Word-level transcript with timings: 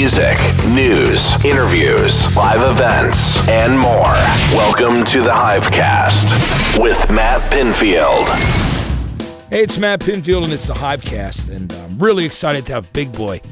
music, 0.00 0.38
news, 0.68 1.34
interviews, 1.44 2.34
live 2.34 2.62
events, 2.70 3.46
and 3.50 3.78
more. 3.78 4.14
Welcome 4.56 5.04
to 5.04 5.20
the 5.20 5.28
Hivecast 5.28 6.78
with 6.82 7.10
Matt 7.10 7.42
Pinfield. 7.52 8.26
Hey, 9.50 9.62
it's 9.64 9.76
Matt 9.76 10.00
Pinfield, 10.00 10.44
and 10.44 10.54
it's 10.54 10.68
the 10.68 10.72
Hivecast, 10.72 11.54
and 11.54 11.70
I'm 11.70 11.98
really 11.98 12.24
excited 12.24 12.64
to 12.68 12.72
have 12.72 12.90
Big 12.94 13.12
Boi 13.12 13.42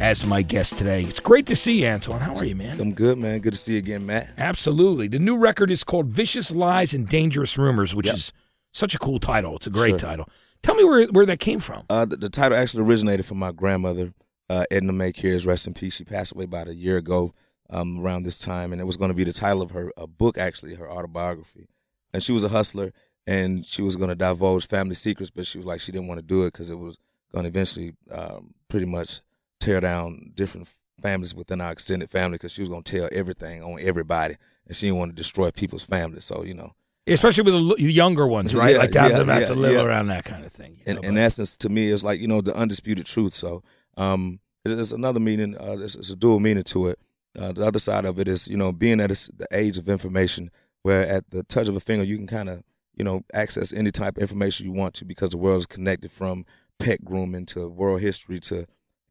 as 0.00 0.26
my 0.26 0.42
guest 0.42 0.76
today. 0.76 1.04
It's 1.04 1.20
great 1.20 1.46
to 1.46 1.54
see 1.54 1.82
you, 1.82 1.86
Antoine. 1.86 2.18
How 2.20 2.34
are 2.34 2.44
you, 2.44 2.56
man? 2.56 2.80
I'm 2.80 2.94
good, 2.94 3.16
man. 3.18 3.38
Good 3.38 3.52
to 3.52 3.58
see 3.60 3.74
you 3.74 3.78
again, 3.78 4.04
Matt. 4.04 4.28
Absolutely. 4.36 5.06
The 5.06 5.20
new 5.20 5.36
record 5.36 5.70
is 5.70 5.84
called 5.84 6.06
Vicious 6.08 6.50
Lies 6.50 6.92
and 6.92 7.08
Dangerous 7.08 7.56
Rumors, 7.56 7.94
which 7.94 8.06
Yep. 8.06 8.14
is 8.16 8.32
such 8.72 8.92
a 8.96 8.98
cool 8.98 9.20
title. 9.20 9.54
It's 9.54 9.68
a 9.68 9.70
great 9.70 9.90
Sure. 9.90 9.98
title. 10.00 10.28
Tell 10.64 10.74
me 10.74 10.82
where 10.82 11.06
where 11.12 11.26
that 11.26 11.38
came 11.38 11.60
from. 11.60 11.84
Uh, 11.88 12.06
the, 12.06 12.16
the 12.16 12.28
title 12.28 12.58
actually 12.58 12.82
originated 12.82 13.24
from 13.24 13.38
my 13.38 13.52
grandmother, 13.52 14.12
uh, 14.52 14.64
Edna 14.70 14.92
Mae 14.92 15.12
Cares, 15.12 15.46
rest 15.46 15.66
in 15.66 15.72
peace. 15.72 15.94
She 15.94 16.04
passed 16.04 16.32
away 16.32 16.44
about 16.44 16.68
a 16.68 16.74
year 16.74 16.98
ago 16.98 17.32
um, 17.70 18.00
around 18.00 18.24
this 18.24 18.38
time, 18.38 18.70
and 18.72 18.82
it 18.82 18.84
was 18.84 18.98
going 18.98 19.08
to 19.08 19.14
be 19.14 19.24
the 19.24 19.32
title 19.32 19.62
of 19.62 19.70
her 19.70 19.90
a 19.96 20.06
book, 20.06 20.36
actually, 20.36 20.74
her 20.74 20.90
autobiography. 20.90 21.68
And 22.12 22.22
she 22.22 22.32
was 22.32 22.44
a 22.44 22.50
hustler, 22.50 22.92
and 23.26 23.64
she 23.64 23.80
was 23.80 23.96
going 23.96 24.10
to 24.10 24.14
divulge 24.14 24.66
family 24.66 24.94
secrets, 24.94 25.30
but 25.30 25.46
she 25.46 25.56
was 25.56 25.66
like, 25.66 25.80
she 25.80 25.90
didn't 25.90 26.06
want 26.06 26.18
to 26.18 26.26
do 26.26 26.42
it 26.42 26.52
because 26.52 26.70
it 26.70 26.78
was 26.78 26.98
going 27.32 27.44
to 27.44 27.48
eventually 27.48 27.94
um, 28.10 28.52
pretty 28.68 28.84
much 28.84 29.22
tear 29.58 29.80
down 29.80 30.32
different 30.34 30.68
families 31.00 31.34
within 31.34 31.62
our 31.62 31.72
extended 31.72 32.10
family 32.10 32.34
because 32.34 32.52
she 32.52 32.60
was 32.60 32.68
going 32.68 32.82
to 32.82 32.98
tell 32.98 33.08
everything 33.10 33.62
on 33.62 33.78
everybody, 33.80 34.36
and 34.66 34.76
she 34.76 34.86
didn't 34.86 34.98
want 34.98 35.12
to 35.12 35.16
destroy 35.16 35.50
people's 35.50 35.86
families. 35.86 36.24
So, 36.24 36.44
you 36.44 36.52
know, 36.52 36.74
Especially 37.06 37.50
with 37.50 37.78
the 37.78 37.90
younger 37.90 38.26
ones, 38.26 38.54
right? 38.54 38.74
Yeah, 38.74 38.78
like 38.80 38.90
to 38.90 39.00
have 39.00 39.10
yeah, 39.12 39.18
them 39.18 39.28
have 39.28 39.40
yeah, 39.40 39.46
to 39.46 39.54
live 39.54 39.86
around 39.86 40.08
that 40.08 40.26
kind 40.26 40.44
of 40.44 40.52
thing. 40.52 40.82
in, 40.84 40.96
know, 40.96 41.02
in 41.02 41.16
essence, 41.16 41.56
to 41.56 41.70
me, 41.70 41.90
it's 41.90 42.04
like 42.04 42.20
you 42.20 42.28
know 42.28 42.42
the 42.42 42.54
undisputed 42.54 43.06
truth. 43.06 43.34
So, 43.34 43.64
um, 43.96 44.40
it's 44.64 44.92
another 44.92 45.20
meaning. 45.20 45.56
Uh, 45.56 45.76
it's, 45.80 45.94
it's 45.94 46.10
a 46.10 46.16
dual 46.16 46.40
meaning 46.40 46.64
to 46.64 46.88
it. 46.88 46.98
Uh, 47.38 47.52
the 47.52 47.66
other 47.66 47.78
side 47.78 48.04
of 48.04 48.18
it 48.18 48.28
is, 48.28 48.48
you 48.48 48.56
know, 48.56 48.72
being 48.72 49.00
at 49.00 49.10
the 49.10 49.46
age 49.52 49.78
of 49.78 49.88
information, 49.88 50.50
where 50.82 51.02
at 51.02 51.30
the 51.30 51.42
touch 51.42 51.68
of 51.68 51.76
a 51.76 51.80
finger 51.80 52.04
you 52.04 52.16
can 52.16 52.26
kind 52.26 52.48
of, 52.48 52.62
you 52.94 53.04
know, 53.04 53.24
access 53.32 53.72
any 53.72 53.90
type 53.90 54.16
of 54.16 54.22
information 54.22 54.66
you 54.66 54.72
want 54.72 54.94
to 54.94 55.04
because 55.04 55.30
the 55.30 55.38
world 55.38 55.60
is 55.60 55.66
connected 55.66 56.12
from 56.12 56.44
pet 56.78 57.04
grooming 57.04 57.46
to 57.46 57.68
world 57.68 58.00
history 58.00 58.38
to 58.40 58.66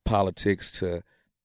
politics 0.06 0.72
to 0.72 1.02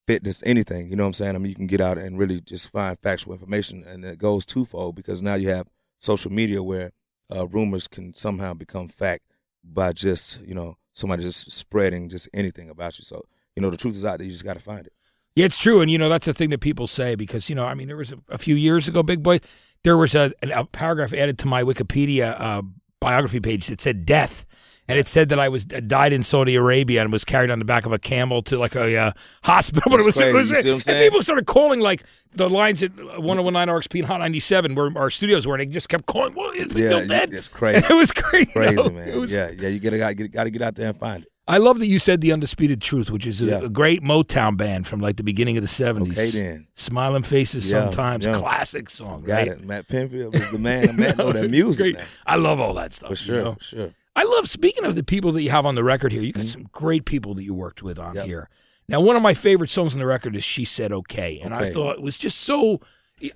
fitness, 0.07 0.43
anything. 0.45 0.89
You 0.89 0.97
know 0.97 1.05
what 1.05 1.09
I'm 1.09 1.15
saying? 1.15 1.35
I 1.35 1.39
mean, 1.39 1.51
you 1.51 1.55
can 1.55 1.67
get 1.67 1.81
out 1.81 1.99
and 1.99 2.19
really 2.19 2.41
just 2.41 2.71
find 2.71 2.99
factual 2.99 3.33
information, 3.33 3.85
and 3.85 4.05
it 4.05 4.19
goes 4.19 4.45
twofold 4.45 4.95
because 4.95 5.23
now 5.23 5.35
you 5.35 5.49
have 5.49 5.69
social 5.99 6.33
media 6.33 6.63
where 6.63 6.93
uh, 7.35 7.47
rumors 7.47 7.89
can 7.89 8.13
somehow 8.13 8.55
become 8.55 8.89
fact 8.89 9.25
by 9.65 9.93
just 9.93 10.41
you 10.43 10.55
know 10.55 10.77
somebody 10.93 11.23
just 11.23 11.51
spreading 11.51 12.09
just 12.09 12.29
anything 12.33 12.71
about 12.71 12.99
you. 12.99 13.05
So 13.05 13.25
you 13.57 13.63
know 13.63 13.71
the 13.71 13.77
truth 13.77 13.97
is 13.97 14.05
out 14.05 14.19
there. 14.19 14.27
You 14.27 14.33
just 14.33 14.45
got 14.45 14.55
to 14.55 14.61
find 14.61 14.87
it. 14.87 14.93
Yeah, 15.35 15.45
it's 15.47 15.59
true, 15.59 15.81
and 15.83 15.91
you 15.91 15.99
know 15.99 16.09
that's 16.09 16.27
the 16.27 16.33
thing 16.35 16.51
that 16.51 16.61
people 16.61 16.87
say 16.87 17.15
because 17.15 17.49
you 17.51 17.55
know 17.57 17.65
I 17.65 17.75
mean 17.75 17.89
there 17.89 17.97
was 17.97 18.13
a, 18.13 18.19
a 18.31 18.39
few 18.39 18.55
years 18.55 18.89
ago, 18.89 19.03
Big 19.03 19.23
Boi, 19.23 19.41
there 19.85 19.97
was 19.97 20.15
a, 20.15 20.33
a 20.43 20.65
paragraph 20.65 21.13
added 21.13 21.39
to 21.41 21.47
my 21.47 21.63
Wikipedia 21.63 22.41
uh, 22.41 22.63
biography 23.01 23.41
page 23.41 23.67
that 23.67 23.81
said 23.83 24.07
death, 24.07 24.47
and 24.89 24.99
it 24.99 25.07
said 25.07 25.29
that 25.29 25.39
I 25.39 25.51
was 25.51 25.67
uh, 25.75 25.81
died 25.87 26.15
in 26.15 26.23
Saudi 26.23 26.55
Arabia 26.55 27.03
and 27.03 27.13
was 27.13 27.23
carried 27.25 27.51
on 27.51 27.59
the 27.59 27.67
back 27.67 27.85
of 27.85 27.93
a 27.93 27.99
camel 27.99 28.41
to 28.45 28.59
like 28.59 28.75
a 28.75 28.97
uh, 28.97 29.13
hospital. 29.45 29.91
But 29.91 30.01
it 30.01 30.07
was, 30.07 30.15
That's 30.15 30.29
it 30.29 30.33
was. 30.33 30.49
You 30.49 30.55
see 30.57 30.69
what 30.71 30.73
I'm 30.73 30.75
and 30.77 30.83
saying? 30.85 31.11
people 31.11 31.23
started 31.23 31.45
calling 31.47 31.81
like 31.81 32.05
the 32.33 32.49
lines 32.49 32.83
at 32.83 32.93
1019 32.97 33.69
RXP 33.69 33.99
and 33.99 34.07
Hot 34.07 34.19
97 34.21 34.75
where 34.75 34.91
our 34.97 35.11
studios 35.11 35.47
were, 35.47 35.57
and 35.57 35.61
they 35.69 35.73
just 35.75 35.91
kept 35.91 36.07
calling. 36.07 36.35
Well, 36.35 36.51
is 36.53 36.73
Yeah, 36.73 36.87
still 36.89 37.07
dead? 37.07 37.35
it's 37.35 37.49
crazy. 37.49 37.77
And 37.77 37.85
it 37.91 37.95
was 37.95 38.11
crazy, 38.11 38.49
you 38.49 38.53
Crazy 38.55 38.89
know? 38.89 38.91
man. 38.91 39.21
Was 39.21 39.33
yeah, 39.35 39.51
yeah. 39.51 39.69
You 39.69 39.81
gotta 39.81 39.99
got 39.99 40.17
got 40.33 40.45
to 40.45 40.51
get 40.51 40.63
out 40.63 40.75
there 40.77 40.89
and 40.89 40.99
find 40.99 41.25
it. 41.25 41.33
I 41.49 41.59
love 41.59 41.79
that 41.79 41.87
you 41.87 41.99
said 42.01 42.21
the 42.21 42.33
undisputed 42.33 42.83
truth, 42.83 43.09
which 43.11 43.27
is 43.27 43.41
a, 43.41 43.45
Yeah. 43.47 43.59
a 43.63 43.69
great 43.69 44.03
Motown 44.03 44.57
band 44.57 44.87
from 44.87 45.01
like 45.01 45.17
the 45.17 45.23
beginning 45.23 45.57
of 45.57 45.63
the 45.63 45.69
seventies. 45.69 46.19
Okay, 46.19 46.31
then. 46.31 46.67
Smiling 46.75 47.23
Faces, 47.23 47.71
Yeah, 47.71 47.85
sometimes 47.85 48.27
yeah. 48.27 48.33
classic 48.33 48.91
song, 48.91 49.23
Got 49.23 49.35
right? 49.35 49.49
it. 49.49 49.65
Matt 49.65 49.87
Pinfield 49.89 50.33
was 50.33 50.51
the 50.51 50.59
man. 50.59 50.97
Matt 50.97 51.19
know 51.19 51.33
that 51.33 51.49
music. 51.51 51.97
I 52.27 52.35
love 52.37 52.59
all 52.61 52.75
that 52.75 52.93
stuff. 52.93 53.09
For 53.09 53.13
you 53.13 53.17
sure. 53.17 53.45
know? 53.45 53.55
For 53.55 53.65
sure. 53.65 53.91
I 54.17 54.25
love 54.25 54.49
speaking 54.49 54.85
of 54.85 54.97
the 54.97 55.03
people 55.05 55.31
that 55.33 55.43
you 55.43 55.51
have 55.51 55.67
on 55.67 55.75
the 55.77 55.85
record 55.85 56.11
here. 56.11 56.23
You 56.23 56.33
got 56.33 56.45
mm-hmm. 56.45 56.51
some 56.63 56.69
great 56.73 57.05
people 57.05 57.35
that 57.35 57.45
you 57.45 57.55
worked 57.55 57.83
with 57.83 57.99
on 57.99 58.15
Yep. 58.17 58.27
here. 58.27 58.49
Now, 58.89 59.01
one 59.01 59.15
of 59.17 59.23
my 59.23 59.35
favorite 59.35 59.69
songs 59.69 59.95
on 59.95 59.99
the 60.01 60.07
record 60.07 60.35
is 60.37 60.45
"She 60.45 60.65
Said 60.65 60.93
Okay," 60.93 61.41
and 61.41 61.53
I 61.55 61.73
thought 61.73 61.97
it 61.97 62.03
was 62.03 62.17
just 62.19 62.39
so. 62.41 62.81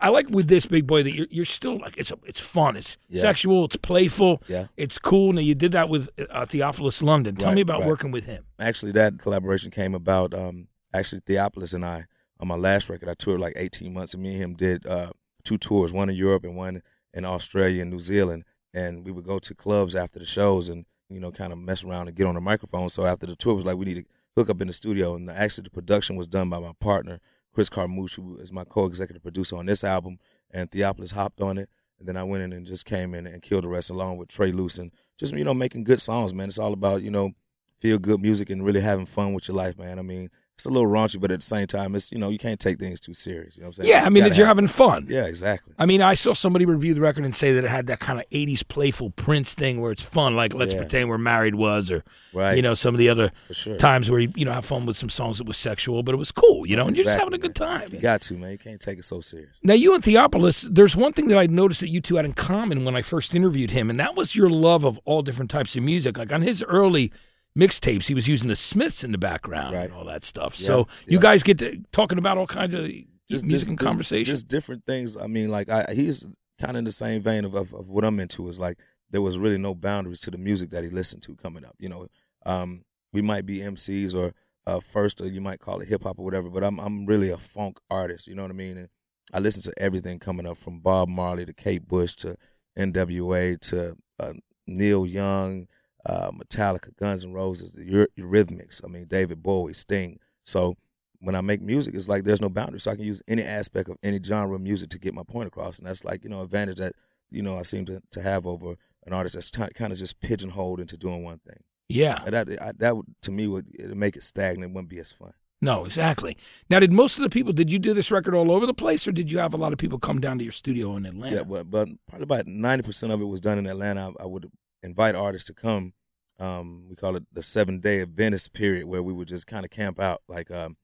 I 0.00 0.10
like 0.10 0.28
with 0.28 0.48
this 0.48 0.66
Big 0.66 0.86
Boi 0.86 1.02
that 1.02 1.14
you're, 1.14 1.26
you're 1.30 1.44
still 1.46 1.78
like 1.78 1.96
it's 1.96 2.12
it's 2.24 2.41
fun, 2.41 2.76
it's 2.76 2.98
Yeah. 3.08 3.22
sexual, 3.22 3.64
it's 3.64 3.76
playful, 3.76 4.42
Yeah. 4.46 4.66
it's 4.76 4.98
cool. 4.98 5.32
Now 5.32 5.41
you 5.41 5.54
did 5.54 5.72
that 5.72 5.88
with 5.88 6.10
uh, 6.30 6.44
Theophilus 6.44 7.02
London. 7.02 7.36
Tell 7.36 7.48
Right, 7.48 7.54
me 7.56 7.60
about 7.62 7.80
right. 7.80 7.88
working 7.88 8.10
with 8.10 8.24
him. 8.26 8.44
Actually, 8.58 8.92
that 8.92 9.19
collaboration 9.19 9.70
came 9.70 9.94
about. 9.94 10.34
Um, 10.34 10.69
actually, 10.92 11.22
Theophilus 11.24 11.72
and 11.72 11.84
I 11.84 12.04
on 12.38 12.48
my 12.48 12.56
last 12.56 12.88
record, 12.90 13.08
I 13.08 13.14
toured 13.14 13.40
like 13.40 13.54
18 13.56 13.92
months, 13.92 14.12
and 14.14 14.22
me 14.22 14.34
and 14.34 14.42
him 14.42 14.54
did 14.54 14.86
uh 14.86 15.12
two 15.44 15.56
tours, 15.56 15.92
one 15.94 16.10
in 16.10 16.16
Europe 16.16 16.44
and 16.44 16.56
one 16.56 16.82
in 17.14 17.24
Australia 17.24 17.80
and 17.82 17.90
New 17.90 18.00
Zealand. 18.00 18.44
And 18.74 19.04
we 19.04 19.10
would 19.12 19.24
go 19.24 19.38
to 19.38 19.54
clubs 19.54 19.96
after 19.96 20.19
the 20.19 20.26
shows 20.26 20.69
and 20.69 20.84
you 21.08 21.20
know 21.20 21.32
kind 21.32 21.54
of 21.54 21.58
mess 21.58 21.82
around 21.84 22.08
and 22.08 22.16
get 22.16 22.26
on 22.26 22.34
the 22.34 22.40
microphone. 22.42 22.90
So 22.90 23.06
after 23.06 23.24
the 23.26 23.34
tour, 23.34 23.52
it 23.54 23.56
was 23.56 23.64
like 23.66 23.78
we 23.78 23.86
need 23.86 23.94
to 23.94 24.04
hook 24.36 24.50
up 24.50 24.60
in 24.60 24.66
the 24.66 24.74
studio. 24.74 25.14
And 25.14 25.30
actually, 25.30 25.64
the 25.64 25.70
production 25.70 26.16
was 26.16 26.26
done 26.26 26.50
by 26.50 26.58
my 26.58 26.72
partner 26.80 27.19
Chris 27.53 27.69
Carmouche, 27.69 28.16
who 28.16 28.37
is 28.37 28.53
my 28.53 28.65
co-executive 28.65 29.22
producer 29.22 29.56
on 29.56 29.66
this 29.66 29.84
album. 29.84 30.19
And 30.50 30.71
Theophilus 30.71 31.12
hopped 31.12 31.41
on 31.41 31.59
it. 31.59 31.69
And 31.99 32.09
then 32.09 32.16
I 32.16 32.25
went 32.25 32.43
in 32.43 32.53
and 32.53 32.66
just 32.66 32.87
came 32.87 33.15
in 33.15 33.27
and 33.27 33.43
killed 33.43 33.65
the 33.65 33.69
rest 33.69 33.91
along 33.91 34.16
with 34.16 34.28
Trey 34.28 34.53
Luce 34.53 34.78
and 34.78 34.91
just, 35.19 35.34
you 35.34 35.44
know, 35.44 35.55
making 35.55 35.84
good 35.84 36.00
songs, 36.00 36.33
man. 36.33 36.49
It's 36.49 36.59
all 36.59 36.72
about, 36.72 37.03
you 37.03 37.11
know, 37.11 37.33
feel 37.81 37.99
good 37.99 38.21
music 38.21 38.49
and 38.50 38.65
really 38.65 38.81
having 38.81 39.06
fun 39.06 39.34
with 39.34 39.49
your 39.49 39.56
life, 39.56 39.78
man. 39.78 39.99
I 39.99 40.03
mean, 40.03 40.31
it's 40.60 40.66
a 40.66 40.71
little 40.71 40.88
raunchy, 40.91 41.21
but 41.21 41.31
at 41.31 41.41
the 41.41 41.47
same 41.47 41.66
time, 41.66 41.94
it's, 41.94 42.12
you 42.12 42.19
know, 42.19 42.28
you 42.28 42.38
can't 42.38 42.60
take 42.60 42.78
things 42.78 43.00
too 43.00 43.15
serious. 43.15 43.56
You 43.56 43.62
know 43.62 43.69
what 43.69 43.78
I'm 43.78 43.84
saying? 43.84 43.88
Yeah, 43.91 44.00
You 44.00 44.06
I 44.06 44.09
mean, 44.10 44.32
you're 44.34 44.47
having 44.47 44.66
fun. 44.66 45.06
Yeah, 45.09 45.25
exactly. 45.25 45.75
I 45.78 45.87
mean, 45.87 46.03
I 46.03 46.15
saw 46.15 46.32
somebody 46.34 46.65
review 46.65 46.94
the 46.94 47.00
record 47.00 47.25
and 47.25 47.34
say 47.34 47.53
that 47.53 47.65
it 47.65 47.71
had 47.71 47.87
that 47.88 48.00
kind 48.00 48.19
of 48.21 48.28
'80s 48.31 48.66
playful 48.66 49.10
Prince 49.10 49.54
thing 49.54 49.81
where 49.81 49.91
it's 49.93 50.03
fun, 50.03 50.37
like 50.37 50.54
"Let's 50.54 50.75
Yeah. 50.75 50.81
Pretend 50.81 51.09
We're 51.09 51.19
Married" 51.19 51.54
was, 51.54 51.91
or 51.91 52.04
Right. 52.32 52.54
you 52.54 52.62
know, 52.62 52.75
some 52.75 52.94
of 52.94 52.99
the 52.99 53.09
other 53.09 53.32
sure. 53.50 53.76
times 53.76 54.10
where 54.10 54.20
you 54.20 54.32
you 54.37 54.44
know 54.44 54.53
have 54.53 54.65
fun 54.65 54.87
with 54.87 54.97
some 54.97 55.09
songs 55.09 55.38
that 55.38 55.47
was 55.47 55.56
sexual, 55.56 56.03
but 56.03 56.15
it 56.15 56.19
was 56.19 56.31
cool, 56.31 56.65
you 56.66 56.76
know, 56.76 56.87
and 56.87 56.97
you're 56.97 57.04
just 57.04 57.19
having 57.19 57.34
a 57.34 57.38
good 57.38 57.59
man. 57.59 57.81
time. 57.81 57.93
You 57.93 57.99
got 57.99 58.20
to, 58.22 58.34
man. 58.34 58.53
You 58.53 58.59
can't 58.59 58.81
take 58.81 58.99
it 58.99 59.04
so 59.04 59.20
serious. 59.20 59.50
Now, 59.62 59.75
you 59.75 59.94
and 59.94 60.04
Theophilus, 60.04 60.62
there's 60.62 60.94
one 60.94 61.12
thing 61.12 61.28
that 61.28 61.38
I 61.38 61.47
noticed 61.47 61.81
that 61.81 61.88
you 61.88 62.00
two 62.00 62.16
had 62.16 62.25
in 62.25 62.32
common 62.34 62.84
when 62.84 62.94
I 62.94 63.03
first 63.03 63.34
interviewed 63.34 63.72
him, 63.72 63.91
and 63.91 63.99
that 63.99 64.15
was 64.15 64.37
your 64.37 64.50
love 64.50 64.84
of 64.84 64.99
all 65.04 65.22
different 65.22 65.50
types 65.50 65.75
of 65.76 65.82
music. 65.82 66.19
Like 66.19 66.32
on 66.32 66.43
his 66.43 66.62
early 66.65 67.12
mixtapes, 67.59 68.06
he 68.06 68.15
was 68.15 68.28
using 68.28 68.49
the 68.49 68.56
Smiths 68.56 69.05
in 69.05 69.12
the 69.12 69.19
background 69.19 69.75
and 69.87 69.93
all 69.93 70.05
that 70.05 70.25
stuff. 70.25 70.59
Yeah, 70.59 70.66
so 70.66 70.88
you 71.06 71.19
guys 71.19 71.43
get 71.43 71.59
to 71.59 71.83
talking 71.93 72.19
about 72.19 72.38
all 72.38 72.47
kinds 72.47 72.75
of 72.75 72.83
music 72.83 73.69
and 73.69 73.78
just. 73.78 73.99
Just 74.27 74.49
different 74.49 74.84
things. 74.87 75.16
I 75.16 75.27
mean, 75.27 75.50
like 75.50 75.69
I, 75.69 75.87
he's 75.93 76.27
kind 76.61 76.72
of 76.72 76.77
in 76.77 76.84
the 76.84 76.93
same 76.93 77.22
vein 77.22 77.44
of, 77.44 77.55
of, 77.55 77.72
of 77.75 77.88
what 77.88 78.05
I'm 78.05 78.21
into. 78.21 78.49
Is 78.49 78.59
like 78.59 78.78
there 79.11 79.22
was 79.22 79.38
really 79.38 79.59
no 79.59 79.75
boundaries 79.75 80.21
to 80.21 80.31
the 80.31 80.38
music 80.38 80.71
that 80.71 80.84
he 80.84 80.91
listened 80.91 81.22
to 81.22 81.34
coming 81.37 81.65
up. 81.65 81.77
You 81.78 81.88
know, 81.88 82.06
um, 82.47 82.84
we 83.12 83.22
might 83.22 83.47
be 83.47 83.59
MCs 83.61 84.15
or 84.15 84.32
uh, 84.67 84.81
first, 84.81 85.21
or 85.21 85.27
you 85.27 85.41
might 85.41 85.61
call 85.61 85.81
it 85.81 85.88
hip 85.88 86.05
hop 86.05 86.19
or 86.19 86.25
whatever. 86.25 86.49
But 86.49 86.65
I'm 86.65 86.78
I'm 86.78 87.06
really 87.06 87.31
a 87.31 87.38
funk 87.38 87.78
artist. 87.91 88.27
You 88.27 88.34
know 88.34 88.43
what 88.43 88.50
I 88.50 88.55
mean? 88.55 88.77
And 88.77 88.88
I 89.32 89.38
listen 89.38 89.62
to 89.62 89.82
everything 89.82 90.19
coming 90.19 90.47
up 90.47 90.56
from 90.56 90.81
Bob 90.81 91.09
Marley 91.09 91.44
to 91.47 91.53
Kate 91.53 91.87
Bush 91.87 92.15
to 92.17 92.37
N.W.A. 92.77 93.56
to 93.56 93.97
uh, 94.19 94.32
Neil 94.67 95.06
Young, 95.06 95.67
uh, 96.06 96.31
Metallica, 96.31 96.97
Guns 96.97 97.25
N' 97.25 97.33
Roses, 97.33 97.77
Eurythmics. 97.77 98.83
I 98.84 98.88
mean, 98.88 99.06
David 99.06 99.43
Bowie, 99.43 99.75
Sting. 99.75 100.19
So 100.44 100.77
when 101.21 101.34
I 101.34 101.41
make 101.41 101.61
music, 101.61 101.94
it's 101.94 102.09
like 102.09 102.25
there's 102.25 102.41
no 102.41 102.49
boundary. 102.49 102.81
So 102.81 102.91
I 102.91 102.97
can 102.97 103.05
use 103.05 103.22
any 103.28 103.43
aspect 103.43 103.88
of 103.88 103.97
any 104.03 104.21
genre 104.22 104.55
of 104.55 104.62
music 104.62 104.91
to 104.91 104.99
get 104.99 105.15
my 105.15 105.22
point 105.22 105.49
across, 105.49 105.78
and 105.78 105.87
that's 105.87 106.05
like 106.05 106.25
you 106.25 106.31
know 106.31 106.43
advantage 106.43 106.78
that 106.78 106.94
you 107.31 107.43
know 107.43 107.59
I 107.59 107.62
seem 107.62 107.84
to, 107.87 108.03
to 108.12 108.22
have 108.22 108.47
over 108.47 108.77
an 109.06 109.12
artist 109.12 109.34
that's 109.34 109.50
kind 109.50 109.93
of 109.93 109.99
just 109.99 110.21
pigeonholed 110.21 110.81
into 110.81 110.97
doing 110.97 111.22
one 111.25 111.41
thing. 111.47 111.62
yeah. 111.88 112.19
And 112.25 112.34
that 112.34 112.62
I, 112.62 112.72
that 112.78 112.97
would, 112.97 113.06
to 113.22 113.31
me 113.31 113.47
would 113.47 113.67
make 113.97 114.17
it 114.17 114.22
stagnant. 114.22 114.71
It 114.71 114.75
wouldn't 114.75 114.91
be 114.91 114.99
as 114.99 115.12
fun. 115.12 115.32
No, 115.62 115.85
exactly. 115.85 116.38
Now, 116.70 116.81
did 116.81 116.91
most 116.91 117.19
of 117.19 117.23
the 117.23 117.29
people 117.29 117.53
did 117.53 117.70
you 117.70 117.79
do 117.79 117.93
this 117.93 118.11
record 118.11 118.35
all 118.35 118.50
over 118.50 118.64
the 118.64 118.73
place, 118.73 119.06
or 119.06 119.12
did 119.12 119.31
you 119.31 119.38
have 119.38 119.53
a 119.53 119.58
lot 119.58 119.75
of 119.75 119.79
people 119.79 119.99
come 119.99 120.19
down 120.19 120.38
to 120.38 120.44
your 120.44 120.53
studio 120.53 120.96
in 120.96 121.05
Atlanta? 121.05 121.37
Yeah, 121.37 121.43
but 121.43 121.70
but 121.70 121.88
probably 122.08 122.25
about 122.25 122.46
ninety 122.46 122.82
percent 122.82 123.12
of 123.12 123.20
it 123.20 123.26
was 123.26 123.41
done 123.41 123.58
in 123.58 123.67
Atlanta. 123.67 124.12
I, 124.19 124.23
I 124.23 124.26
would 124.26 124.50
invite 124.82 125.15
artists 125.15 125.47
to 125.49 125.55
come. 125.55 125.93
Um, 126.38 126.87
we 126.88 126.97
call 126.97 127.17
it 127.17 127.25
the 127.32 127.43
seven 127.43 127.81
day 127.81 128.03
Venice 128.05 128.49
period, 128.49 128.87
where 128.87 129.03
we 129.03 129.12
would 129.12 129.29
just 129.29 129.47
kind 129.47 129.65
of 129.65 129.71
camp 129.71 130.00
out. 130.00 130.23
Like 130.29 130.50
um, 130.50 130.77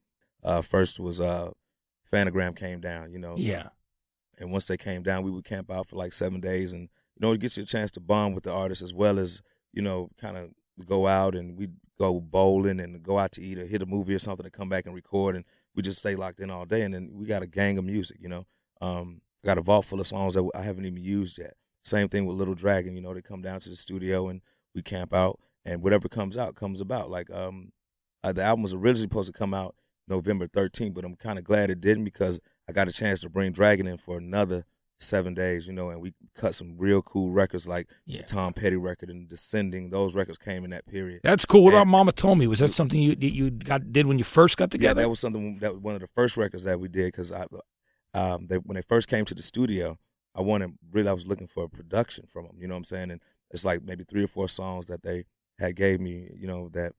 uh, 0.43 0.61
first 0.61 0.99
was 0.99 1.19
uh, 1.19 1.51
Phantogram 2.11 2.55
came 2.55 2.79
down, 2.79 3.11
you 3.11 3.19
know, 3.19 3.35
yeah. 3.37 3.69
and 4.37 4.51
once 4.51 4.65
they 4.65 4.77
came 4.77 5.03
down, 5.03 5.23
we 5.23 5.31
would 5.31 5.45
camp 5.45 5.71
out 5.71 5.87
for 5.87 5.95
like 5.95 6.13
seven 6.13 6.39
days, 6.39 6.73
and 6.73 6.83
you 7.15 7.21
know, 7.21 7.31
it 7.31 7.39
gets 7.39 7.57
you 7.57 7.63
a 7.63 7.65
chance 7.65 7.91
to 7.91 7.99
bond 7.99 8.35
with 8.35 8.43
the 8.43 8.51
artists 8.51 8.83
as 8.83 8.93
well 8.93 9.17
as 9.17 9.41
you 9.73 9.81
know, 9.81 10.09
kind 10.19 10.37
of 10.37 10.49
go 10.85 11.07
out 11.07 11.35
and 11.35 11.57
we 11.57 11.67
go 11.99 12.19
bowling 12.19 12.79
and 12.79 13.01
go 13.03 13.17
out 13.17 13.31
to 13.33 13.41
eat 13.43 13.57
or 13.57 13.65
hit 13.65 13.81
a 13.81 13.85
movie 13.85 14.13
or 14.13 14.19
something 14.19 14.45
and 14.45 14.53
come 14.53 14.69
back 14.69 14.85
and 14.85 14.95
record, 14.95 15.35
and 15.35 15.45
we 15.75 15.81
just 15.83 15.99
stay 15.99 16.15
locked 16.15 16.39
in 16.39 16.49
all 16.49 16.65
day, 16.65 16.81
and 16.81 16.93
then 16.93 17.11
we 17.13 17.25
got 17.25 17.43
a 17.43 17.47
gang 17.47 17.77
of 17.77 17.85
music, 17.85 18.17
you 18.19 18.29
know. 18.29 18.45
Um, 18.81 19.21
I 19.43 19.47
got 19.47 19.57
a 19.57 19.61
vault 19.61 19.85
full 19.85 19.99
of 19.99 20.07
songs 20.07 20.33
that 20.33 20.49
I 20.55 20.61
haven't 20.61 20.85
even 20.85 21.03
used 21.03 21.37
yet. 21.37 21.55
Same 21.87 22.09
thing 22.09 22.25
with 22.25 22.35
Little 22.37 22.53
Dragon, 22.53 22.95
you 22.95 23.01
know, 23.01 23.13
they 23.13 23.21
come 23.21 23.41
down 23.41 23.59
to 23.61 23.69
the 23.69 23.75
studio 23.75 24.27
and 24.27 24.41
we 24.75 24.81
camp 24.81 25.13
out, 25.13 25.39
and 25.63 25.81
whatever 25.81 26.09
comes 26.09 26.37
out 26.37 26.55
comes 26.55 26.81
about. 26.81 27.09
Like 27.09 27.29
um, 27.31 27.71
uh, 28.23 28.33
the 28.33 28.43
album 28.43 28.61
was 28.63 28.73
originally 28.73 29.03
supposed 29.03 29.31
to 29.31 29.37
come 29.37 29.53
out 29.53 29.73
November 30.07 30.47
13th, 30.47 30.93
but 30.93 31.05
I'm 31.05 31.15
kind 31.15 31.39
of 31.39 31.45
glad 31.45 31.69
it 31.69 31.79
didn't 31.79 32.03
because 32.03 32.39
I 32.67 32.73
got 32.73 32.89
a 32.89 32.91
chance 32.91 33.21
to 33.21 33.29
bring 33.29 33.53
Dragon 33.53 33.87
in 33.87 33.97
for 33.97 34.17
another 34.17 34.65
seven 34.99 35.33
days, 35.33 35.65
you 35.67 35.71
know, 35.73 35.89
and 35.89 36.01
we 36.01 36.11
cut 36.35 36.55
some 36.55 36.75
real 36.77 37.01
cool 37.03 37.31
records 37.31 37.67
like 37.67 37.87
Yeah. 38.05 38.17
the 38.21 38.23
Tom 38.27 38.51
Petty 38.53 38.75
record 38.75 39.09
and 39.09 39.27
Descending. 39.29 39.89
Those 39.89 40.13
records 40.15 40.37
came 40.39 40.65
in 40.65 40.71
that 40.71 40.87
period. 40.87 41.21
That's 41.23 41.45
cool. 41.45 41.63
What 41.63 41.73
And- 41.73 41.83
about 41.83 41.87
Mama 41.91 42.11
Told 42.11 42.37
Me? 42.39 42.47
Was 42.47 42.59
that 42.59 42.71
something 42.73 42.99
you 42.99 43.15
you 43.19 43.49
got 43.51 43.93
did 43.93 44.07
when 44.07 44.17
you 44.17 44.23
first 44.25 44.57
got 44.57 44.71
together. 44.71 44.99
Yeah, 44.99 45.03
that 45.05 45.09
was 45.09 45.19
something 45.19 45.59
that 45.59 45.73
was 45.75 45.81
one 45.81 45.95
of 45.95 46.01
the 46.01 46.07
first 46.15 46.35
records 46.35 46.63
that 46.63 46.79
we 46.81 46.87
did 46.89 47.05
because 47.13 47.31
I, 47.31 47.45
um, 48.13 48.47
they, 48.47 48.57
when 48.57 48.75
they 48.75 48.81
first 48.81 49.07
came 49.07 49.23
to 49.25 49.35
the 49.35 49.43
studio, 49.43 49.97
I 50.37 50.41
wanted 50.41 50.73
really 50.91 51.09
I 51.09 51.13
was 51.13 51.25
looking 51.25 51.47
for 51.47 51.63
a 51.63 51.69
production 51.69 52.25
from 52.31 52.45
them. 52.45 52.55
You 52.59 52.67
know 52.67 52.75
what 52.75 52.79
I'm 52.79 52.83
saying? 52.85 53.11
And 53.11 53.21
it's 53.51 53.65
like 53.65 53.83
maybe 53.83 54.03
three 54.03 54.23
or 54.23 54.27
four 54.27 54.47
songs 54.47 54.85
that 54.87 55.01
they 55.03 55.25
had 55.59 55.75
gave 55.75 55.99
me, 55.99 56.29
you 56.37 56.47
know, 56.47 56.69
that 56.73 56.93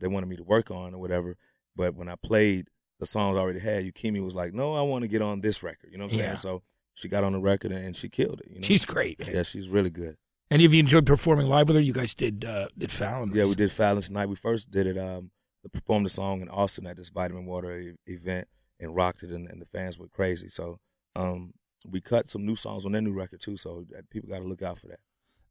they 0.00 0.06
wanted 0.06 0.26
me 0.28 0.36
to 0.36 0.44
work 0.44 0.70
on 0.70 0.94
or 0.94 0.98
whatever. 0.98 1.36
But 1.74 1.94
when 1.94 2.08
I 2.08 2.14
played 2.14 2.68
the 3.00 3.06
songs 3.06 3.36
I 3.36 3.40
already 3.40 3.58
had, 3.60 3.84
Yukimi 3.84 4.22
was 4.22 4.34
like, 4.34 4.54
"No, 4.54 4.74
I 4.74 4.82
want 4.82 5.02
to 5.02 5.08
get 5.08 5.22
on 5.22 5.40
this 5.40 5.62
record." 5.62 5.90
You 5.90 5.98
know 5.98 6.04
what 6.04 6.12
I'm 6.14 6.18
saying? 6.18 6.36
So 6.36 6.62
she 6.94 7.08
got 7.08 7.24
on 7.24 7.32
the 7.32 7.40
record 7.40 7.72
and, 7.72 7.96
she 7.96 8.08
killed 8.08 8.40
it. 8.44 8.50
You 8.52 8.60
know, 8.60 8.64
She's 8.64 8.84
great. 8.84 9.20
yeah, 9.26 9.42
she's 9.42 9.68
really 9.68 9.90
good. 9.90 10.16
And 10.50 10.62
have 10.62 10.72
you 10.72 10.78
enjoyed 10.78 11.06
performing 11.06 11.48
live 11.48 11.66
with 11.68 11.74
her? 11.74 11.82
You 11.82 11.92
guys 11.92 12.14
did 12.14 12.44
uh, 12.44 12.68
did 12.78 12.92
Fallon? 12.92 13.32
Yeah, 13.34 13.46
we 13.46 13.56
did 13.56 13.72
Fallon 13.72 14.02
tonight. 14.02 14.26
We 14.26 14.36
first 14.36 14.70
did 14.70 14.86
it, 14.86 14.96
um, 14.96 15.32
performed 15.72 16.06
the 16.06 16.10
song 16.10 16.42
in 16.42 16.48
Austin 16.48 16.86
at 16.86 16.96
this 16.96 17.08
Vitamin 17.08 17.46
Water 17.46 17.76
e- 17.80 17.94
event 18.06 18.46
and 18.78 18.94
rocked 18.94 19.22
it, 19.24 19.30
and, 19.30 19.48
and 19.48 19.60
the 19.60 19.66
fans 19.66 19.98
went 19.98 20.12
crazy. 20.12 20.48
So 20.48 20.78
um, 21.16 21.54
we 21.88 22.00
cut 22.00 22.28
some 22.28 22.44
new 22.46 22.56
songs 22.56 22.86
on 22.86 22.92
their 22.92 23.02
new 23.02 23.12
record 23.12 23.40
too. 23.40 23.56
So 23.56 23.84
people 24.10 24.28
got 24.28 24.38
to 24.40 24.44
look 24.44 24.62
out 24.62 24.78
for 24.78 24.88
that. 24.88 25.00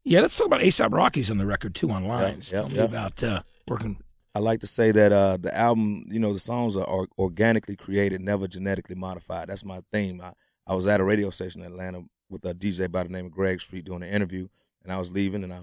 Yeah, 0.04 0.20
let's 0.22 0.36
talk 0.36 0.48
about 0.48 0.62
ASAP 0.62 0.92
Rocky's 0.92 1.32
on 1.32 1.38
the 1.38 1.46
record 1.46 1.76
too 1.76 1.90
online. 1.90 2.42
Tell 2.42 2.68
me 2.68 2.78
about 2.80 3.24
uh, 3.24 3.44
working. 3.68 3.98
I 4.36 4.40
like 4.40 4.60
to 4.62 4.68
say 4.68 4.92
that 4.92 5.12
uh, 5.12 5.38
the 5.38 5.56
album, 5.56 6.06
you 6.10 6.20
know, 6.20 6.34
the 6.34 6.40
songs 6.40 6.76
are 6.76 6.84
or- 6.84 7.08
organically 7.20 7.76
created, 7.76 8.20
never 8.20 8.48
genetically 8.48 8.96
modified. 8.96 9.48
That's 9.48 9.64
my 9.64 9.82
theme. 9.94 10.20
I, 10.22 10.34
I 10.66 10.74
was 10.74 10.88
at 10.88 11.00
a 11.00 11.04
radio 11.04 11.30
station 11.30 11.62
in 11.62 11.72
Atlanta 11.72 12.02
with 12.30 12.44
a 12.46 12.54
DJ 12.54 12.92
by 12.92 13.04
the 13.04 13.10
name 13.10 13.28
of 13.28 13.32
Greg 13.32 13.62
Street 13.62 13.86
doing 13.86 14.02
an 14.02 14.10
interview, 14.10 14.48
and 14.84 14.92
I 14.92 14.98
was 14.98 15.12
leaving, 15.12 15.44
and 15.44 15.54
I 15.54 15.62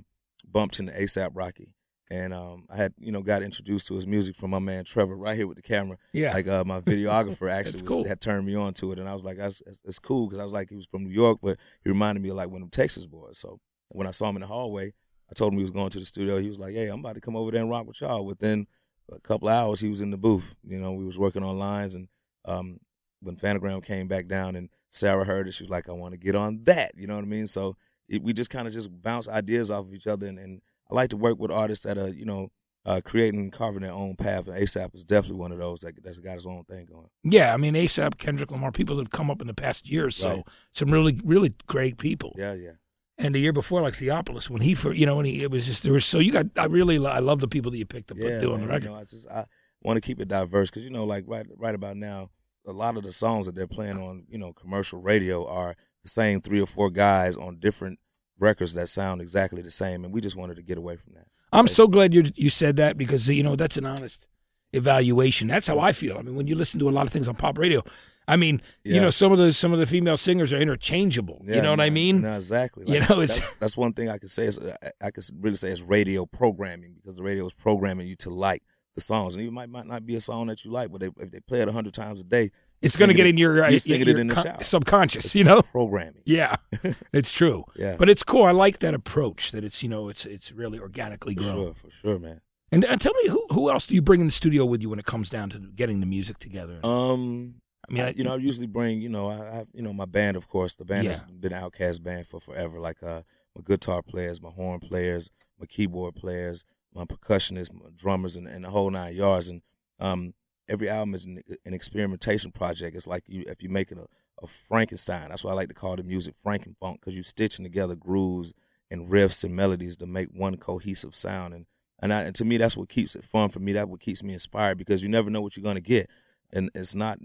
bumped 0.48 0.78
into 0.78 0.92
ASAP 0.92 1.30
Rocky, 1.34 1.74
and 2.10 2.34
um, 2.34 2.64
I 2.68 2.76
had, 2.76 2.92
you 2.98 3.12
know, 3.12 3.22
got 3.22 3.42
introduced 3.42 3.86
to 3.86 3.94
his 3.94 4.06
music 4.06 4.34
from 4.34 4.50
my 4.50 4.58
man 4.58 4.84
Trevor 4.84 5.16
right 5.16 5.36
here 5.36 5.46
with 5.46 5.56
the 5.56 5.62
camera. 5.62 5.96
Yeah, 6.12 6.32
Like 6.32 6.48
uh, 6.48 6.64
my 6.64 6.80
videographer 6.80 7.48
actually 7.50 7.82
was, 7.82 7.88
cool. 7.88 8.04
had 8.06 8.20
turned 8.20 8.46
me 8.46 8.56
on 8.56 8.74
to 8.74 8.92
it, 8.92 8.98
and 8.98 9.08
I 9.08 9.14
was 9.14 9.22
like, 9.22 9.36
"That's 9.36 9.62
it's, 9.84 9.98
cool," 10.00 10.26
because 10.26 10.40
I 10.40 10.44
was 10.44 10.52
like, 10.52 10.70
he 10.70 10.76
was 10.76 10.86
from 10.86 11.04
New 11.04 11.10
York, 11.10 11.38
but 11.40 11.58
he 11.84 11.88
reminded 11.88 12.22
me 12.22 12.30
of 12.30 12.36
like 12.36 12.48
one 12.48 12.56
of 12.56 12.62
them 12.62 12.70
Texas 12.70 13.06
boys. 13.06 13.38
So 13.38 13.60
when 13.88 14.06
I 14.06 14.10
saw 14.10 14.28
him 14.28 14.36
in 14.36 14.40
the 14.40 14.48
hallway, 14.48 14.92
I 15.30 15.34
told 15.34 15.52
him 15.52 15.58
he 15.58 15.62
was 15.62 15.70
going 15.70 15.90
to 15.90 16.00
the 16.00 16.04
studio. 16.04 16.40
He 16.40 16.48
was 16.48 16.58
like, 16.58 16.74
"Hey, 16.74 16.88
I'm 16.88 17.00
about 17.00 17.14
to 17.14 17.20
come 17.20 17.36
over 17.36 17.52
there 17.52 17.60
and 17.60 17.70
rock 17.70 17.86
with 17.86 18.00
y'all." 18.00 18.26
Within 18.26 18.66
a 19.12 19.20
couple 19.20 19.48
of 19.48 19.54
hours, 19.54 19.80
he 19.80 19.88
was 19.88 20.00
in 20.00 20.10
the 20.10 20.18
booth. 20.18 20.54
You 20.64 20.80
know, 20.80 20.92
we 20.92 21.04
was 21.04 21.18
working 21.18 21.44
on 21.44 21.58
lines, 21.58 21.94
and 21.94 22.08
um, 22.44 22.80
when 23.20 23.36
Phantogram 23.36 23.84
came 23.84 24.08
back 24.08 24.26
down, 24.26 24.56
and 24.56 24.68
Sarah 24.88 25.24
heard 25.24 25.46
it, 25.46 25.52
she 25.52 25.62
was 25.62 25.70
like, 25.70 25.88
"I 25.88 25.92
want 25.92 26.12
to 26.12 26.18
get 26.18 26.34
on 26.34 26.64
that." 26.64 26.92
You 26.96 27.06
know 27.06 27.14
what 27.14 27.24
I 27.24 27.28
mean? 27.28 27.46
So 27.46 27.76
it, 28.08 28.20
we 28.20 28.32
just 28.32 28.50
kind 28.50 28.66
of 28.66 28.74
just 28.74 28.90
bounce 29.00 29.28
ideas 29.28 29.70
off 29.70 29.86
of 29.86 29.94
each 29.94 30.08
other, 30.08 30.26
and, 30.26 30.38
and 30.38 30.60
I 30.90 30.94
like 30.94 31.10
to 31.10 31.16
work 31.16 31.38
with 31.38 31.50
artists 31.50 31.84
that 31.84 31.98
are, 31.98 32.08
you 32.08 32.24
know. 32.24 32.50
Uh, 32.86 32.98
creating 33.04 33.40
and 33.40 33.52
carving 33.52 33.82
their 33.82 33.92
own 33.92 34.16
path, 34.16 34.48
and 34.48 34.56
ASAP 34.56 34.94
is 34.94 35.04
definitely 35.04 35.38
one 35.38 35.52
of 35.52 35.58
those 35.58 35.80
that, 35.80 36.02
that's 36.02 36.18
got 36.18 36.36
his 36.36 36.46
own 36.46 36.64
thing 36.64 36.86
going. 36.86 37.08
yeah. 37.24 37.52
I 37.52 37.58
mean, 37.58 37.74
ASAP, 37.74 38.16
Kendrick 38.16 38.50
Lamar, 38.50 38.72
people 38.72 38.96
that 38.96 39.02
have 39.02 39.10
come 39.10 39.30
up 39.30 39.42
in 39.42 39.48
the 39.48 39.54
past 39.54 39.86
year 39.86 40.06
or 40.06 40.10
so. 40.10 40.28
Right. 40.36 40.44
Some 40.72 40.90
really, 40.90 41.20
really 41.22 41.54
great 41.66 41.98
people. 41.98 42.34
Yeah, 42.38 42.54
yeah. 42.54 42.70
And 43.18 43.34
the 43.34 43.38
year 43.38 43.52
before, 43.52 43.82
like 43.82 43.96
Theophilus, 43.96 44.48
when 44.48 44.62
he, 44.62 44.74
for 44.74 44.94
you 44.94 45.04
know, 45.04 45.16
when 45.16 45.26
he, 45.26 45.42
it 45.42 45.50
was 45.50 45.66
just 45.66 45.82
there 45.82 45.92
was 45.92 46.06
so 46.06 46.20
you 46.20 46.32
got. 46.32 46.46
I 46.56 46.64
really, 46.64 46.96
I 47.06 47.18
love 47.18 47.40
the 47.40 47.48
people 47.48 47.70
that 47.70 47.76
you 47.76 47.84
picked 47.84 48.10
up 48.10 48.16
yeah, 48.18 48.40
doing 48.40 48.62
the 48.62 48.66
record. 48.66 48.84
You 48.84 48.88
know, 48.88 48.96
I 48.96 49.04
just 49.04 49.28
I 49.28 49.44
want 49.82 49.98
to 49.98 50.00
keep 50.00 50.18
it 50.18 50.28
diverse 50.28 50.70
because 50.70 50.82
you 50.82 50.90
know, 50.90 51.04
like 51.04 51.24
right 51.26 51.46
right 51.58 51.74
about 51.74 51.98
now, 51.98 52.30
a 52.66 52.72
lot 52.72 52.96
of 52.96 53.02
the 53.02 53.12
songs 53.12 53.44
that 53.44 53.54
they're 53.54 53.66
playing 53.66 53.98
on 53.98 54.24
you 54.30 54.38
know 54.38 54.54
commercial 54.54 55.02
radio 55.02 55.46
are 55.46 55.76
the 56.02 56.08
same 56.08 56.40
three 56.40 56.62
or 56.62 56.66
four 56.66 56.88
guys 56.88 57.36
on 57.36 57.58
different 57.58 57.98
records 58.40 58.74
that 58.74 58.88
sound 58.88 59.20
exactly 59.20 59.62
the 59.62 59.70
same, 59.70 60.04
and 60.04 60.12
we 60.12 60.20
just 60.20 60.36
wanted 60.36 60.56
to 60.56 60.62
get 60.62 60.78
away 60.78 60.96
from 60.96 61.14
that. 61.14 61.26
I'm 61.52 61.66
so 61.68 61.86
glad 61.88 62.14
you 62.14 62.24
you 62.34 62.50
said 62.50 62.76
that 62.76 62.96
because 62.96 63.28
you 63.28 63.42
know 63.42 63.56
that's 63.56 63.76
an 63.76 63.86
honest 63.86 64.26
evaluation. 64.72 65.48
That's 65.48 65.66
how 65.66 65.78
I 65.80 65.92
feel. 65.92 66.16
I 66.18 66.22
mean, 66.22 66.36
when 66.36 66.46
you 66.46 66.54
listen 66.54 66.78
to 66.80 66.88
a 66.88 66.92
lot 66.92 67.06
of 67.06 67.12
things 67.12 67.28
on 67.28 67.34
pop 67.34 67.58
radio, 67.58 67.82
I 68.28 68.36
mean, 68.36 68.62
you 68.84 69.00
know, 69.00 69.10
some 69.10 69.32
of 69.32 69.38
the 69.38 69.52
some 69.52 69.72
of 69.72 69.78
the 69.78 69.86
female 69.86 70.16
singers 70.16 70.52
are 70.52 70.58
interchangeable. 70.60 71.42
you 71.44 71.60
know 71.60 71.70
what 71.70 71.80
I 71.80 71.90
mean? 71.90 72.20
No, 72.22 72.34
exactly. 72.36 72.84
You 72.86 73.00
know, 73.00 73.20
it's- 73.20 73.38
that- 73.40 73.54
that's 73.58 73.76
one 73.76 73.92
thing 73.92 74.08
I 74.08 74.18
could 74.18 74.30
say 74.30 74.46
is 74.46 74.58
uh, 74.58 74.76
I- 74.82 75.06
I 75.06 75.10
could 75.10 75.24
really 75.40 75.56
say 75.56 75.70
is 75.72 75.82
radio 75.82 76.24
programming 76.26 76.94
because 76.94 77.16
the 77.16 77.22
radio 77.22 77.46
is 77.46 77.52
programming 77.52 78.06
you 78.06 78.16
to 78.16 78.30
like 78.30 78.62
the 78.94 79.00
songs, 79.00 79.34
and 79.36 79.44
it 79.44 79.50
might 79.50 79.68
might 79.68 79.86
not 79.86 80.06
be 80.06 80.14
a 80.14 80.20
song 80.20 80.46
that 80.48 80.64
you 80.64 80.70
like, 80.70 80.90
but 80.92 81.00
they, 81.00 81.10
if 81.18 81.30
they 81.32 81.40
play 81.40 81.60
it 81.60 81.68
a 81.68 81.72
hundred 81.72 81.94
times 81.94 82.20
a 82.20 82.24
day, 82.24 82.50
It's 82.82 82.96
going 82.96 83.08
to 83.08 83.14
get 83.14 83.26
in 83.26 83.36
your, 83.36 83.62
uh, 83.64 83.68
you 83.68 83.78
singing 83.78 84.06
your 84.06 84.16
it 84.16 84.20
in 84.20 84.26
the 84.28 84.34
con- 84.34 84.44
shower. 84.44 84.62
subconscious. 84.62 85.34
You 85.34 85.44
know? 85.44 85.62
Programming. 85.62 86.22
Yeah, 86.24 86.56
it's 87.12 87.30
true. 87.30 87.64
Yeah. 87.76 87.96
But 87.98 88.08
it's 88.08 88.22
cool. 88.22 88.44
I 88.44 88.52
like 88.52 88.78
that 88.80 88.94
approach. 88.94 89.52
That 89.52 89.64
it's 89.64 89.82
you 89.82 89.88
know 89.88 90.08
it's 90.08 90.24
it's 90.24 90.50
really 90.52 90.78
organically 90.78 91.34
For 91.34 91.42
grown. 91.42 91.54
sure, 91.54 91.74
for 91.74 91.90
sure, 91.90 92.18
man. 92.18 92.40
And, 92.72 92.84
and 92.84 93.00
tell 93.00 93.12
me 93.22 93.28
who 93.28 93.44
who 93.50 93.70
else 93.70 93.86
do 93.86 93.94
you 93.94 94.02
bring 94.02 94.20
in 94.20 94.26
the 94.26 94.32
studio 94.32 94.64
with 94.64 94.80
you 94.80 94.88
when 94.88 94.98
it 94.98 95.04
comes 95.04 95.28
down 95.28 95.50
to 95.50 95.58
getting 95.58 96.00
the 96.00 96.06
music 96.06 96.38
together? 96.38 96.78
Um, 96.84 97.56
I 97.88 97.92
mean, 97.92 98.04
I, 98.04 98.10
you 98.16 98.22
know, 98.22 98.34
I 98.34 98.36
usually 98.36 98.68
bring, 98.68 99.00
you 99.00 99.08
know, 99.08 99.28
I 99.30 99.36
have, 99.56 99.66
you 99.72 99.82
know, 99.82 99.92
my 99.92 100.04
band, 100.04 100.36
of 100.36 100.46
course. 100.48 100.76
The 100.76 100.84
band 100.84 101.08
has 101.08 101.22
been 101.22 101.52
OutKast 101.52 102.02
band 102.02 102.26
for 102.28 102.38
forever. 102.40 102.78
Like 102.78 103.02
uh, 103.02 103.22
my 103.56 103.62
guitar 103.66 104.02
players, 104.02 104.40
my 104.40 104.50
horn 104.50 104.78
players, 104.78 105.30
my 105.58 105.66
keyboard 105.66 106.14
players, 106.14 106.64
my 106.94 107.04
percussionists, 107.04 107.72
my 107.74 107.90
drummers, 107.96 108.36
and, 108.36 108.46
and 108.46 108.64
the 108.64 108.70
whole 108.70 108.90
nine 108.90 109.16
yards. 109.16 109.48
And 109.50 109.62
um, 109.98 110.34
every 110.70 110.88
album 110.88 111.14
is 111.14 111.24
an, 111.26 111.42
an 111.66 111.74
experimentation 111.74 112.52
project. 112.52 112.96
It's 112.96 113.06
like 113.06 113.24
you 113.26 113.44
if 113.46 113.62
you're 113.62 113.72
making 113.72 113.98
a, 113.98 114.06
a 114.42 114.46
Frankenstein. 114.46 115.28
That's 115.28 115.44
why 115.44 115.50
I 115.50 115.54
like 115.54 115.68
to 115.68 115.74
call 115.74 115.96
the 115.96 116.02
music 116.02 116.34
Frankenfunk 116.44 117.00
because 117.00 117.14
you're 117.14 117.24
stitching 117.24 117.64
together 117.64 117.96
grooves 117.96 118.54
and 118.90 119.10
riffs 119.10 119.44
and 119.44 119.54
melodies 119.54 119.96
to 119.98 120.06
make 120.06 120.28
one 120.32 120.56
cohesive 120.56 121.14
sound. 121.14 121.52
And 121.52 121.66
and, 122.02 122.14
I, 122.14 122.22
and 122.22 122.34
to 122.36 122.46
me, 122.46 122.56
that's 122.56 122.78
what 122.78 122.88
keeps 122.88 123.14
it 123.14 123.24
fun 123.24 123.50
for 123.50 123.58
me. 123.58 123.72
That's 123.72 123.88
what 123.88 124.00
keeps 124.00 124.22
me 124.22 124.32
inspired 124.32 124.78
because 124.78 125.02
you 125.02 125.10
never 125.10 125.28
know 125.28 125.42
what 125.42 125.56
you're 125.56 125.64
gonna 125.64 125.80
get, 125.80 126.08
and 126.52 126.70
it's 126.74 126.94
not 126.94 127.18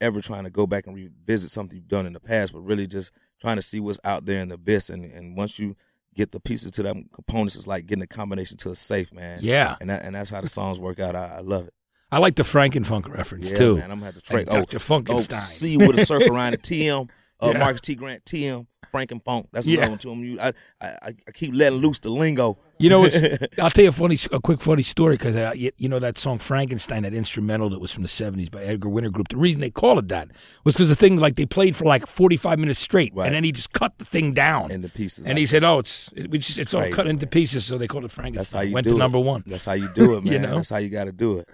ever 0.00 0.20
trying 0.20 0.44
to 0.44 0.50
go 0.50 0.66
back 0.66 0.86
and 0.86 0.96
revisit 0.96 1.50
something 1.50 1.76
you've 1.76 1.88
done 1.88 2.06
in 2.06 2.12
the 2.12 2.20
past, 2.20 2.52
but 2.52 2.60
really 2.60 2.86
just 2.86 3.12
trying 3.40 3.56
to 3.56 3.62
see 3.62 3.80
what's 3.80 3.98
out 4.04 4.24
there 4.24 4.40
in 4.40 4.48
the 4.48 4.54
abyss. 4.54 4.90
And 4.90 5.04
and 5.04 5.36
once 5.36 5.58
you 5.58 5.76
get 6.14 6.32
the 6.32 6.40
pieces 6.40 6.72
to 6.72 6.82
them 6.82 7.08
components, 7.12 7.54
it's 7.54 7.66
like 7.66 7.86
getting 7.86 8.02
a 8.02 8.06
combination 8.08 8.56
to 8.58 8.70
a 8.70 8.74
safe, 8.74 9.12
man. 9.12 9.38
yeah, 9.40 9.76
And 9.80 9.88
that, 9.88 10.04
and 10.04 10.16
that's 10.16 10.30
how 10.30 10.40
the 10.40 10.48
songs 10.48 10.80
work 10.80 10.98
out. 10.98 11.14
I, 11.14 11.36
I 11.36 11.40
love 11.40 11.68
it. 11.68 11.74
I 12.10 12.18
like 12.18 12.36
the 12.36 12.42
Frankenfunk 12.42 13.08
reference 13.08 13.48
too. 13.50 13.54
Yeah, 13.54 13.58
too. 13.58 13.76
man. 13.76 13.90
I'm 13.90 13.98
gonna 14.00 14.12
have 14.12 14.22
to 14.22 14.34
Like. 14.34 14.46
Oh, 14.50 14.60
Dr. 14.64 14.76
oh, 14.76 14.80
Funkenstein. 14.80 15.40
see 15.40 15.70
you 15.72 15.78
with 15.80 15.98
a 15.98 16.06
circle 16.06 16.34
around 16.34 16.52
the 16.52 16.58
TM. 16.58 17.08
Uh, 17.40 17.50
Yeah. 17.52 17.58
Marcus 17.58 17.80
T. 17.80 17.94
Grant, 17.94 18.24
TM, 18.24 18.66
Frankenfunk. 18.92 19.46
That's 19.52 19.68
Yeah. 19.68 19.78
another 19.78 19.90
one 19.92 19.98
to 20.00 20.10
him. 20.10 20.24
You, 20.24 20.40
I, 20.40 20.52
I, 20.80 21.14
I 21.28 21.30
keep 21.32 21.54
letting 21.54 21.78
loose 21.78 22.00
the 22.00 22.08
lingo. 22.08 22.58
You 22.80 22.88
know, 22.90 23.04
it's, 23.04 23.46
I'll 23.62 23.70
tell 23.70 23.84
you 23.84 23.90
a 23.90 23.92
funny, 23.92 24.18
a 24.32 24.40
quick 24.40 24.60
funny 24.60 24.82
story 24.82 25.16
because 25.16 25.36
uh, 25.36 25.52
you, 25.54 25.88
know 25.88 25.98
that 26.00 26.16
song 26.18 26.38
Frankenstein, 26.38 27.02
that 27.04 27.12
instrumental 27.14 27.70
that 27.70 27.78
was 27.80 27.92
from 27.92 28.02
the 28.02 28.08
'70s 28.08 28.50
by 28.50 28.62
Edgar 28.64 28.88
Winter 28.88 29.10
Group. 29.10 29.28
The 29.28 29.36
reason 29.36 29.60
they 29.60 29.70
call 29.70 29.98
it 30.00 30.08
that 30.08 30.28
was 30.64 30.74
because 30.76 30.88
the 30.88 30.94
thing 30.96 31.18
like 31.18 31.36
they 31.36 31.46
played 31.46 31.76
for 31.76 31.84
like 31.84 32.06
45 32.06 32.58
minutes 32.58 32.80
straight, 32.80 33.12
Right. 33.14 33.26
and 33.26 33.34
then 33.34 33.44
he 33.44 33.52
just 33.52 33.72
cut 33.72 33.92
the 33.98 34.04
thing 34.04 34.32
down. 34.32 34.70
into 34.72 34.88
pieces. 34.88 35.26
and 35.26 35.34
like 35.34 35.38
he 35.40 35.46
said, 35.46 35.62
"Oh, 35.62 35.80
it's 35.80 36.08
it, 36.16 36.30
we 36.30 36.38
just, 36.38 36.58
it's, 36.58 36.72
all 36.74 36.80
crazy, 36.82 36.94
cut 36.94 37.06
into 37.06 37.26
pieces," 37.26 37.64
so 37.66 37.78
they 37.78 37.86
called 37.86 38.04
it 38.04 38.10
Frankenstein. 38.10 38.38
That's 38.40 38.52
how 38.52 38.60
you 38.62 38.72
Went 38.74 38.84
do 38.84 38.90
to 38.90 38.96
it. 38.96 38.98
number 38.98 39.18
one, 39.20 39.42
That's 39.46 39.64
how 39.64 39.72
you 39.74 39.88
do 39.94 40.16
it, 40.16 40.24
man. 40.24 40.32
You 40.32 40.38
know? 40.40 40.54
That's 40.56 40.70
how 40.70 40.78
you 40.78 40.88
got 40.88 41.04
to 41.04 41.12
do 41.12 41.38
it. 41.38 41.48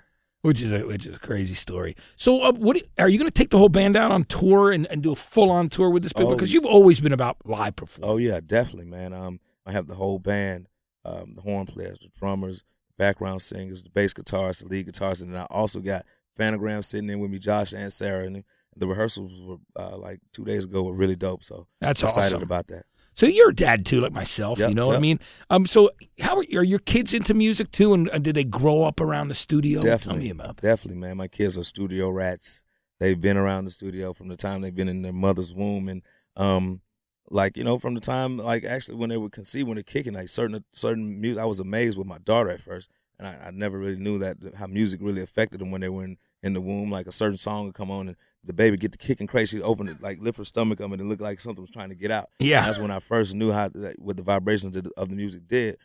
Which 0.45 0.61
is 0.61 0.75
a, 0.75 0.81
which 0.81 1.07
is 1.07 1.17
a 1.17 1.19
crazy 1.19 1.55
story. 1.55 1.97
So, 2.17 2.43
uh, 2.43 2.53
what 2.53 2.77
are 2.99 3.09
you 3.09 3.17
going 3.17 3.31
to 3.31 3.35
take 3.35 3.49
the 3.49 3.57
whole 3.57 3.71
band 3.71 3.97
out 3.97 4.11
on 4.11 4.25
tour 4.25 4.73
and, 4.73 4.87
and 4.89 5.03
do 5.03 5.13
a 5.13 5.17
full 5.17 5.51
on 5.51 5.71
tour 5.71 5.89
with 5.89 6.03
this 6.03 6.13
people? 6.13 6.33
Oh. 6.33 6.35
Because 6.37 6.53
you've 6.53 6.67
always 6.67 7.01
been 7.01 7.15
about 7.15 7.39
live 7.47 7.77
performance. 7.77 8.13
Oh 8.13 8.19
yeah, 8.19 8.41
definitely, 8.45 8.91
man. 8.91 9.15
Um, 9.15 9.41
I 9.65 9.73
have 9.73 9.87
the 9.87 9.95
whole 9.95 10.19
band, 10.19 10.69
um, 11.03 11.33
the 11.35 11.41
horn 11.41 11.65
players, 11.65 11.99
the 11.99 12.09
drummers, 12.19 12.63
background 12.99 13.41
singers, 13.41 13.83
the 13.83 13.89
bass 13.89 14.13
guitarists, 14.13 14.63
the 14.63 14.69
lead 14.69 14.87
guitarists, 14.87 15.23
and 15.23 15.33
then 15.33 15.41
I 15.41 15.47
also 15.47 15.81
got 15.81 16.05
Phantogram 16.39 16.85
sitting 16.85 17.09
in 17.09 17.21
with 17.21 17.31
me, 17.31 17.39
Josh 17.39 17.73
and 17.73 17.91
Sarah, 17.91 18.27
and 18.27 18.45
the 18.77 18.87
rehearsals 18.87 19.41
were 19.41 19.57
uh, 19.77 19.97
like 19.97 20.21
two 20.33 20.45
days 20.45 20.65
ago 20.65 20.83
were 20.83 20.93
really 20.93 21.17
dope. 21.17 21.45
So 21.45 21.67
That's 21.81 22.03
I'm 22.03 22.09
excited 22.09 22.35
awesome. 22.35 22.43
about 22.43 22.67
that. 22.69 22.85
So 23.15 23.27
you're 23.27 23.51
a 23.51 23.55
dad 23.55 23.87
too, 23.87 24.01
like 24.01 24.13
myself. 24.13 24.59
Yep, 24.59 24.69
you 24.69 24.75
know 24.75 24.87
what 24.87 24.97
I 24.97 25.01
mean? 25.01 25.21
Um. 25.51 25.67
So 25.67 25.91
how 26.21 26.37
are, 26.37 26.45
are 26.55 26.65
your 26.65 26.79
kids 26.81 27.15
into 27.15 27.35
music 27.35 27.71
too? 27.71 27.95
And, 27.95 28.09
and 28.09 28.25
did 28.25 28.35
they 28.37 28.45
grow 28.45 28.83
up 28.83 29.01
around 29.01 29.29
the 29.29 29.35
studio? 29.35 29.81
Definitely, 29.81 30.29
Tell 30.29 30.37
me 30.37 30.43
about 30.43 30.57
that. 30.59 30.63
definitely, 30.63 31.01
man. 31.01 31.17
My 31.17 31.29
kids 31.29 31.57
are 31.59 31.63
studio 31.63 32.11
rats. 32.11 32.63
They've 33.01 33.21
been 33.21 33.37
around 33.37 33.65
the 33.65 33.71
studio 33.71 34.13
from 34.13 34.29
the 34.29 34.37
time 34.37 34.61
they've 34.61 34.75
been 34.75 34.89
in 34.89 35.03
their 35.03 35.13
mother's 35.13 35.53
womb, 35.53 35.89
and 35.89 36.03
um, 36.37 36.81
like 37.31 37.57
you 37.57 37.65
know, 37.65 37.79
from 37.79 37.95
the 37.95 38.01
time 38.01 38.37
like 38.39 38.65
actually 38.65 38.97
when 38.97 39.11
they 39.11 39.17
were 39.17 39.31
conceived, 39.31 39.69
when 39.69 39.77
they're 39.77 39.83
kicking, 39.83 40.15
like 40.15 40.29
certain 40.29 40.65
certain 40.73 41.21
music. 41.21 41.41
I 41.43 41.47
was 41.47 41.61
amazed 41.61 41.99
with 41.99 42.07
my 42.07 42.19
daughter 42.19 42.51
at 42.51 42.61
first, 42.61 42.91
and 43.19 43.29
I, 43.29 43.39
I 43.47 43.51
never 43.51 43.79
really 43.79 43.97
knew 43.99 44.19
that 44.19 44.37
how 44.57 44.67
music 44.67 45.01
really 45.03 45.23
affected 45.23 45.61
them 45.61 45.71
when 45.71 45.81
they 45.81 45.89
were 45.89 46.05
in, 46.05 46.17
in 46.43 46.53
the 46.53 46.61
womb. 46.61 46.91
Like 46.91 47.07
a 47.07 47.13
certain 47.13 47.39
song 47.39 47.67
would 47.67 47.75
come 47.75 47.91
on, 47.91 48.09
and 48.09 48.17
the 48.43 48.53
baby 48.53 48.77
get 48.77 48.93
to 48.93 48.99
kicking 48.99 49.27
crazy, 49.27 49.63
open 49.63 49.89
it, 49.89 50.01
like 50.03 50.21
lift 50.21 50.39
her 50.39 50.45
stomach 50.45 50.81
up, 50.81 50.91
and 50.93 51.01
it 51.01 51.05
looked 51.05 51.23
like 51.23 51.41
something 51.41 51.63
was 51.63 51.71
trying 51.71 51.89
to 51.91 51.95
get 51.95 52.11
out. 52.11 52.29
Yeah. 52.39 52.65
that's 52.65 52.79
when 52.79 52.91
I 52.91 52.99
first 53.01 53.35
knew 53.35 53.53
how 53.53 53.69
that, 53.69 53.99
what 53.99 54.17
the 54.17 54.23
vibrations 54.23 54.77
of 54.77 54.85
the, 54.85 54.91
of 54.97 55.09
the 55.09 55.17
music 55.17 55.47
did, 55.47 55.79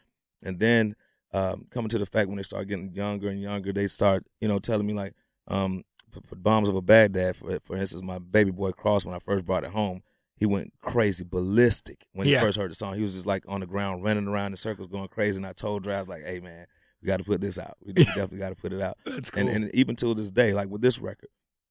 and 0.43 0.59
then 0.59 0.95
um, 1.33 1.67
coming 1.69 1.89
to 1.89 1.99
the 1.99 2.05
fact 2.05 2.27
when 2.27 2.37
they 2.37 2.43
start 2.43 2.67
getting 2.67 2.91
younger 2.93 3.29
and 3.29 3.39
younger, 3.41 3.71
they 3.71 3.87
start 3.87 4.25
you 4.41 4.47
know 4.47 4.59
telling 4.59 4.87
me 4.87 4.93
like 4.93 5.13
um, 5.47 5.83
for, 6.11 6.21
for 6.27 6.35
Bombs 6.35 6.69
Over 6.69 6.81
Baghdad, 6.81 7.35
for 7.35 7.59
for 7.63 7.77
instance, 7.77 8.01
my 8.01 8.17
baby 8.19 8.51
boy 8.51 8.71
Cross, 8.71 9.05
when 9.05 9.15
I 9.15 9.19
first 9.19 9.45
brought 9.45 9.63
it 9.63 9.69
home, 9.69 10.01
he 10.35 10.45
went 10.45 10.73
crazy, 10.81 11.23
ballistic 11.23 12.05
when 12.13 12.27
Yeah. 12.27 12.39
he 12.39 12.45
first 12.45 12.57
heard 12.57 12.71
the 12.71 12.75
song. 12.75 12.95
He 12.95 13.01
was 13.03 13.13
just 13.13 13.25
like 13.27 13.43
on 13.47 13.59
the 13.59 13.67
ground, 13.67 14.03
running 14.03 14.27
around 14.27 14.53
in 14.53 14.57
circles, 14.57 14.87
going 14.87 15.07
crazy. 15.09 15.37
And 15.37 15.45
I 15.45 15.53
told 15.53 15.83
Dre, 15.83 15.93
I 15.95 15.99
was 15.99 16.07
like, 16.07 16.23
"Hey, 16.23 16.39
man, 16.39 16.65
we 17.01 17.07
got 17.07 17.17
to 17.17 17.23
put 17.23 17.41
this 17.41 17.57
out. 17.59 17.77
We 17.83 17.93
definitely 17.93 18.39
got 18.39 18.49
to 18.49 18.55
put 18.55 18.73
it 18.73 18.81
out." 18.81 18.97
That's 19.05 19.29
cool. 19.29 19.41
And 19.47 19.49
and 19.65 19.75
even 19.75 19.95
till 19.95 20.13
this 20.15 20.31
day, 20.31 20.53
like 20.53 20.69
with 20.69 20.81
this 20.81 20.99
record, 20.99 21.29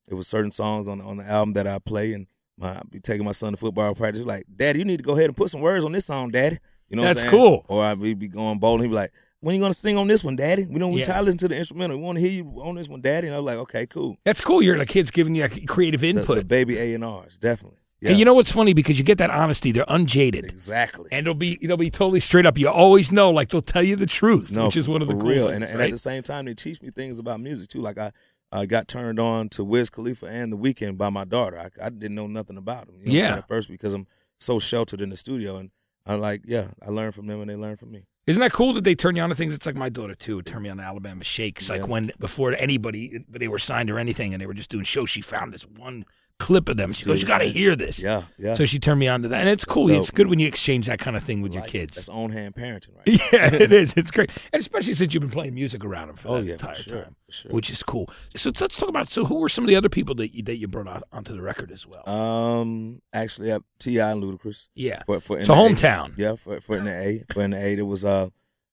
it 0.08 0.14
was 0.14 0.26
certain 0.28 0.50
songs 0.50 0.88
on 0.88 1.00
on 1.00 1.16
the 1.18 1.24
album 1.24 1.52
that 1.54 1.66
I 1.66 1.78
play, 1.78 2.12
and 2.12 2.26
my 2.56 2.70
I 2.70 2.82
be 2.90 3.00
taking 3.00 3.24
my 3.24 3.32
son 3.32 3.52
to 3.52 3.56
football 3.56 3.94
practice. 3.94 4.22
Like, 4.22 4.44
Daddy, 4.54 4.78
you 4.80 4.84
need 4.84 4.98
to 4.98 5.02
go 5.04 5.12
ahead 5.12 5.26
and 5.26 5.36
put 5.36 5.50
some 5.50 5.60
words 5.60 5.84
on 5.84 5.92
this 5.92 6.06
song, 6.06 6.30
Daddy. 6.30 6.58
You 6.88 6.96
know, 6.96 7.02
what 7.02 7.08
That's 7.08 7.20
saying? 7.20 7.30
cool. 7.30 7.64
Or 7.68 7.84
I 7.84 7.94
be 7.94 8.14
be 8.14 8.28
going 8.28 8.58
bowling. 8.58 8.80
He'd 8.82 8.88
be 8.88 8.94
like, 8.94 9.12
"When 9.40 9.54
you 9.54 9.60
gonna 9.60 9.74
sing 9.74 9.98
on 9.98 10.08
this 10.08 10.24
one, 10.24 10.36
Daddy? 10.36 10.64
We 10.64 10.78
don't 10.78 10.92
we 10.92 11.00
Yeah. 11.00 11.04
tired 11.06 11.20
of 11.20 11.24
listening 11.26 11.38
to 11.40 11.48
the 11.48 11.56
instrumental. 11.56 11.98
We 11.98 12.02
want 12.02 12.16
to 12.16 12.22
hear 12.22 12.32
you 12.32 12.46
on 12.62 12.76
this 12.76 12.88
one, 12.88 13.02
Daddy." 13.02 13.26
And 13.26 13.36
I 13.36 13.38
was 13.38 13.46
like, 13.46 13.58
"Okay, 13.58 13.86
cool." 13.86 14.16
That's 14.24 14.40
cool. 14.40 14.62
You're 14.62 14.78
the 14.78 14.86
kids 14.86 15.10
giving 15.10 15.34
you 15.34 15.46
creative 15.66 16.00
The, 16.00 16.08
input. 16.08 16.36
the 16.38 16.44
baby 16.44 16.78
A 16.78 16.94
and 16.94 17.04
R's, 17.04 17.36
definitely. 17.36 17.78
Yeah, 18.00 18.10
And 18.10 18.18
you 18.18 18.24
know 18.24 18.34
what's 18.34 18.52
funny 18.52 18.74
because 18.74 18.96
you 18.98 19.04
get 19.04 19.18
that 19.18 19.30
honesty. 19.30 19.72
They're 19.72 19.84
unjaded. 19.88 20.44
exactly. 20.44 21.08
And 21.10 21.26
they'll 21.26 21.34
be 21.34 21.58
they'll 21.60 21.76
be 21.76 21.90
totally 21.90 22.20
straight 22.20 22.46
up. 22.46 22.56
You 22.56 22.68
always 22.68 23.10
know, 23.10 23.30
like 23.30 23.50
they'll 23.50 23.60
tell 23.62 23.82
you 23.82 23.96
the 23.96 24.06
truth, 24.06 24.52
No, 24.52 24.66
which 24.66 24.76
is 24.76 24.88
one 24.88 25.02
of 25.02 25.08
the 25.08 25.14
cool 25.14 25.22
real. 25.24 25.46
things, 25.48 25.56
and, 25.56 25.64
and 25.64 25.80
at 25.80 25.90
the 25.90 25.98
same 25.98 26.22
time, 26.22 26.44
they 26.44 26.54
teach 26.54 26.80
me 26.80 26.90
things 26.90 27.18
about 27.18 27.40
music 27.40 27.68
too. 27.70 27.80
Like 27.80 27.98
I, 27.98 28.12
I 28.52 28.66
got 28.66 28.86
turned 28.88 29.18
on 29.18 29.48
to 29.50 29.64
Wiz 29.64 29.90
Khalifa 29.90 30.26
and 30.26 30.52
The 30.52 30.56
Weeknd 30.56 30.96
by 30.96 31.10
my 31.10 31.24
daughter. 31.24 31.58
I, 31.58 31.86
I 31.86 31.88
didn't 31.90 32.14
know 32.14 32.26
nothing 32.28 32.56
about 32.56 32.86
them. 32.86 32.96
You 33.00 33.06
know 33.06 33.12
Yeah. 33.18 33.36
at 33.38 33.48
first 33.48 33.68
because 33.68 33.92
I'm 33.94 34.06
so 34.38 34.58
sheltered 34.60 35.00
in 35.00 35.10
the 35.10 35.16
studio, 35.16 35.56
and 35.56 35.70
I'm 36.06 36.20
like, 36.20 36.42
yeah, 36.46 36.68
I 36.80 36.90
learned 36.90 37.14
from 37.16 37.26
them 37.26 37.40
and 37.40 37.50
they 37.50 37.56
learned 37.56 37.80
from 37.80 37.90
me. 37.90 38.06
Isn't 38.28 38.40
that 38.40 38.52
cool 38.52 38.74
that 38.74 38.84
they 38.84 38.94
turn 38.94 39.16
you 39.16 39.22
on 39.22 39.30
to 39.30 39.34
things? 39.34 39.52
It's 39.54 39.66
like 39.66 39.74
my 39.74 39.88
daughter 39.88 40.14
too. 40.14 40.40
Turned 40.42 40.62
me 40.62 40.68
on 40.68 40.76
to 40.76 40.82
Alabama 40.84 41.24
Shakes. 41.24 41.68
Like 41.68 41.88
when 41.88 42.12
before 42.20 42.52
anybody 42.52 43.24
they 43.28 43.48
were 43.48 43.58
signed 43.58 43.90
or 43.90 43.98
anything, 43.98 44.32
and 44.34 44.40
they 44.40 44.46
were 44.46 44.54
just 44.54 44.70
doing 44.70 44.84
shows. 44.84 45.10
She 45.10 45.20
found 45.20 45.52
this 45.52 45.62
one 45.66 46.04
clip 46.38 46.68
of 46.68 46.76
them. 46.76 46.92
She 46.92 47.04
goes, 47.04 47.20
"You 47.20 47.26
got 47.26 47.38
to 47.38 47.44
hear 47.46 47.74
this." 47.76 47.98
Yeah, 48.00 48.22
yeah. 48.38 48.54
So 48.54 48.64
she 48.66 48.78
turned 48.78 49.00
me 49.00 49.08
on 49.08 49.22
to 49.22 49.28
that, 49.28 49.40
and 49.40 49.48
it's 49.48 49.64
cool. 49.64 49.88
dope, 49.88 49.98
It's 49.98 50.10
good 50.10 50.26
man. 50.26 50.30
when 50.30 50.38
you 50.38 50.46
exchange 50.48 50.86
that 50.86 50.98
kind 50.98 51.16
of 51.16 51.22
thing 51.22 51.42
with 51.42 51.52
your 51.52 51.64
kids. 51.64 51.96
That's 51.96 52.08
on 52.08 52.30
hand 52.30 52.54
parenting, 52.54 52.96
right? 52.96 53.06
Yeah, 53.32 53.54
it 53.54 53.72
is. 53.72 53.94
It's 53.96 54.10
great, 54.10 54.30
and 54.52 54.60
especially 54.60 54.94
since 54.94 55.12
you've 55.14 55.20
been 55.20 55.30
playing 55.30 55.54
music 55.54 55.84
around 55.84 56.08
them 56.08 56.16
for 56.16 56.28
Oh 56.28 56.36
that 56.40 56.44
yeah, 56.46 56.52
entire 56.52 56.74
sure, 56.74 57.02
time, 57.02 57.16
sure. 57.28 57.50
which 57.52 57.70
is 57.70 57.82
cool. 57.82 58.08
So 58.36 58.50
let's 58.60 58.76
talk 58.78 58.88
about. 58.88 59.10
So 59.10 59.24
who 59.24 59.36
were 59.36 59.48
some 59.48 59.64
of 59.64 59.68
the 59.68 59.76
other 59.76 59.88
people 59.88 60.14
that 60.16 60.34
you, 60.34 60.42
that 60.44 60.56
you 60.56 60.68
brought 60.68 60.88
on, 60.88 61.02
onto 61.12 61.34
the 61.34 61.42
record 61.42 61.70
as 61.72 61.86
well? 61.86 62.08
um, 62.08 63.02
actually, 63.12 63.50
uh, 63.52 63.60
T.I. 63.80 64.12
and 64.12 64.22
Ludacris. 64.22 64.68
yeah, 64.74 65.02
For, 65.06 65.20
for 65.20 65.38
in 65.38 65.44
so 65.44 65.54
the 65.54 65.60
A. 65.60 65.68
hometown. 65.68 66.12
Yeah, 66.16 66.36
for 66.36 66.60
for 66.60 66.76
in 66.76 66.84
the 66.84 66.92
A, 66.96 67.24
for 67.32 67.42
in 67.42 67.50
the 67.50 67.58
A, 67.58 67.74
it 67.76 67.82
was 67.86 68.04
uh, 68.04 68.28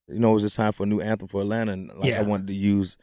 you 0.08 0.20
know, 0.20 0.30
it 0.30 0.34
was 0.34 0.44
just 0.44 0.56
time 0.56 0.72
for 0.72 0.84
a 0.84 0.86
new 0.86 1.02
anthem 1.02 1.28
for 1.28 1.42
Atlanta, 1.42 1.72
and 1.72 1.92
like 1.96 2.10
Yeah. 2.12 2.20
I 2.20 2.24
wanted 2.24 2.48
to 2.48 2.54
use 2.54 2.96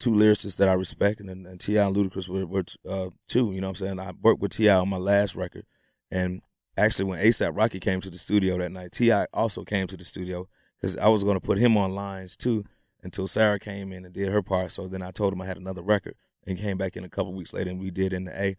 two 0.00 0.10
lyricists 0.10 0.56
that 0.56 0.68
I 0.68 0.72
respect, 0.72 1.20
and 1.20 1.30
and, 1.30 1.60
T.I. 1.60 1.86
and 1.86 1.94
Ludacris 1.94 2.28
were, 2.28 2.46
were 2.46 2.64
uh 2.88 3.10
two. 3.28 3.52
You 3.52 3.60
know 3.60 3.68
what 3.68 3.80
I'm 3.80 3.86
saying? 3.86 4.00
I 4.00 4.12
worked 4.20 4.40
with 4.40 4.52
T.I. 4.52 4.74
on 4.74 4.88
my 4.88 4.96
last 4.96 5.36
record, 5.36 5.66
and 6.10 6.42
actually 6.76 7.04
when 7.04 7.20
ASAP 7.20 7.56
Rocky 7.56 7.78
came 7.78 8.00
to 8.00 8.10
the 8.10 8.18
studio 8.18 8.58
that 8.58 8.72
night, 8.72 8.92
T.I. 8.92 9.26
also 9.32 9.64
came 9.64 9.86
to 9.86 9.96
the 9.96 10.04
studio 10.04 10.48
because 10.80 10.96
I 10.96 11.08
was 11.08 11.22
going 11.22 11.36
to 11.36 11.46
put 11.46 11.58
him 11.58 11.76
on 11.76 11.94
lines 11.94 12.34
too 12.34 12.64
until 13.02 13.26
Sarah 13.26 13.60
came 13.60 13.92
in 13.92 14.04
and 14.04 14.14
did 14.14 14.28
her 14.28 14.42
part. 14.42 14.72
So 14.72 14.88
then 14.88 15.02
I 15.02 15.10
told 15.10 15.32
him 15.32 15.42
I 15.42 15.46
had 15.46 15.58
another 15.58 15.82
record, 15.82 16.16
and 16.46 16.58
came 16.58 16.78
back 16.78 16.96
in 16.96 17.04
a 17.04 17.08
couple 17.08 17.32
weeks 17.32 17.52
later, 17.52 17.70
and 17.70 17.80
we 17.80 17.90
did 17.90 18.12
in 18.12 18.24
the 18.24 18.42
A 18.42 18.56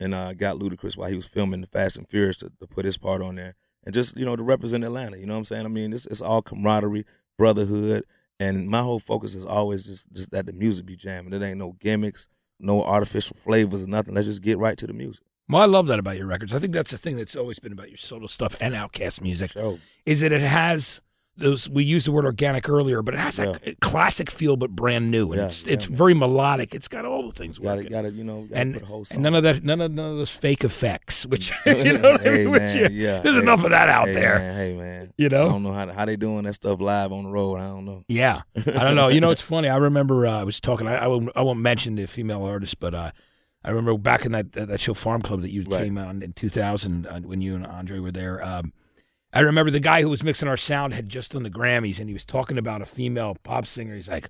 and 0.00 0.14
uh, 0.14 0.32
got 0.32 0.56
Ludacris 0.56 0.96
while 0.96 1.10
he 1.10 1.16
was 1.16 1.26
filming 1.26 1.60
the 1.60 1.66
Fast 1.66 1.98
and 1.98 2.08
Furious 2.08 2.38
to, 2.38 2.50
to 2.58 2.66
put 2.66 2.86
his 2.86 2.96
part 2.96 3.20
on 3.20 3.36
there, 3.36 3.54
and 3.84 3.94
just 3.94 4.16
you 4.16 4.24
know 4.24 4.36
to 4.36 4.42
represent 4.42 4.84
Atlanta. 4.84 5.18
You 5.18 5.26
know 5.26 5.34
what 5.34 5.40
I'm 5.40 5.44
saying? 5.44 5.66
I 5.66 5.68
mean, 5.68 5.92
it's 5.92 6.06
it's 6.06 6.22
all 6.22 6.42
camaraderie, 6.42 7.04
brotherhood, 7.38 8.04
and 8.40 8.66
my 8.68 8.80
whole 8.82 8.98
focus 8.98 9.34
is 9.36 9.46
always 9.46 9.84
just 9.84 10.10
just 10.12 10.30
that 10.32 10.46
the 10.46 10.52
music 10.52 10.86
be 10.86 10.96
jamming. 10.96 11.32
It 11.32 11.42
ain't 11.44 11.58
no 11.58 11.76
gimmicks, 11.78 12.26
no 12.58 12.82
artificial 12.82 13.36
flavors, 13.36 13.84
or 13.84 13.88
nothing. 13.88 14.14
Let's 14.14 14.26
just 14.26 14.42
get 14.42 14.58
right 14.58 14.76
to 14.78 14.86
the 14.86 14.92
music. 14.92 15.24
Well, 15.48 15.62
I 15.62 15.66
love 15.66 15.86
that 15.88 15.98
about 15.98 16.16
your 16.16 16.26
records. 16.26 16.54
I 16.54 16.58
think 16.58 16.72
that's 16.72 16.90
the 16.92 16.98
thing 16.98 17.16
that's 17.16 17.34
always 17.36 17.58
been 17.58 17.72
about 17.72 17.88
your 17.88 17.96
solo 17.98 18.26
stuff 18.28 18.54
and 18.60 18.74
OutKast 18.74 19.20
music 19.20 19.50
Show. 19.50 19.78
is 20.06 20.20
that 20.20 20.30
it 20.32 20.40
has 20.42 21.00
those. 21.36 21.68
We 21.68 21.82
used 21.84 22.06
the 22.06 22.12
word 22.12 22.24
organic 22.24 22.68
earlier, 22.68 23.02
but 23.02 23.14
it 23.14 23.20
has 23.20 23.36
that 23.36 23.80
classic 23.80 24.30
feel, 24.30 24.56
but 24.56 24.70
brand 24.70 25.10
new, 25.10 25.32
and 25.32 25.40
Yeah, 25.40 25.46
it's 25.46 25.66
yeah, 25.66 25.72
it's 25.74 25.88
man. 25.88 25.96
very 25.98 26.14
melodic. 26.14 26.74
It's 26.74 26.86
got 26.88 27.04
all 27.20 27.30
the 27.30 27.36
things. 27.36 27.58
You 27.58 27.64
gotta 27.64 27.78
working. 27.78 27.92
gotta 27.92 28.10
you 28.10 28.24
know 28.24 28.42
gotta 28.42 28.60
and 28.60 28.74
put 28.74 28.82
a 28.82 28.86
whole 28.86 29.04
song. 29.04 29.16
and 29.16 29.22
none 29.22 29.34
of 29.34 29.42
that, 29.42 29.62
none 29.64 29.80
of 29.80 29.92
none 29.92 30.12
of 30.12 30.16
those 30.18 30.30
fake 30.30 30.64
effects, 30.64 31.26
which 31.26 31.52
you 31.66 31.98
know, 31.98 32.12
what 32.12 32.20
I 32.20 32.24
hey 32.24 32.38
mean? 32.38 32.50
Which, 32.50 32.60
man, 32.62 32.76
yeah, 32.78 32.88
yeah. 32.90 33.20
there's 33.20 33.36
hey, 33.36 33.42
enough 33.42 33.64
of 33.64 33.70
that 33.70 33.88
out 33.88 34.08
hey, 34.08 34.14
there. 34.14 34.38
Man, 34.38 34.56
hey 34.56 34.74
man, 34.76 35.12
You 35.16 35.28
know? 35.28 35.46
I 35.48 35.52
don't 35.52 35.62
know 35.62 35.72
how 35.72 35.92
how 35.92 36.04
they 36.04 36.16
doing 36.16 36.44
that 36.44 36.54
stuff 36.54 36.80
live 36.80 37.12
on 37.12 37.24
the 37.24 37.30
road. 37.30 37.56
I 37.56 37.66
don't 37.68 37.84
know. 37.84 38.04
Yeah, 38.08 38.42
I 38.56 38.60
don't 38.84 38.96
know. 38.96 39.08
You 39.08 39.20
know, 39.20 39.30
it's 39.32 39.42
funny. 39.42 39.68
I 39.68 39.76
remember 39.76 40.26
uh, 40.26 40.40
I 40.40 40.44
was 40.44 40.60
talking. 40.60 40.86
I, 40.86 40.96
I 40.96 41.06
won't 41.06 41.30
I 41.36 41.42
won't 41.42 41.60
mention 41.60 41.94
the 41.96 42.06
female 42.06 42.42
artist, 42.42 42.78
but 42.80 42.94
uh, 42.94 43.10
I 43.64 43.70
remember 43.70 43.98
back 43.98 44.24
in 44.24 44.32
that 44.32 44.52
that 44.52 44.80
show 44.80 44.94
Farm 44.94 45.22
Club 45.22 45.42
that 45.42 45.50
you 45.52 45.62
Right. 45.64 45.84
came 45.84 45.98
on 45.98 46.22
in 46.22 46.32
2000 46.32 47.06
uh, 47.06 47.20
when 47.20 47.40
you 47.40 47.54
and 47.54 47.66
Andre 47.66 47.98
were 47.98 48.12
there. 48.12 48.42
Um, 48.44 48.72
I 49.32 49.40
remember 49.40 49.70
the 49.70 49.78
guy 49.80 50.02
who 50.02 50.08
was 50.08 50.24
mixing 50.24 50.48
our 50.48 50.56
sound 50.56 50.92
had 50.92 51.08
just 51.08 51.32
done 51.32 51.44
the 51.44 51.50
Grammys, 51.50 52.00
and 52.00 52.08
he 52.08 52.12
was 52.12 52.24
talking 52.24 52.58
about 52.58 52.82
a 52.82 52.86
female 52.86 53.36
pop 53.44 53.64
singer. 53.64 53.94
He's 53.94 54.08
like, 54.08 54.28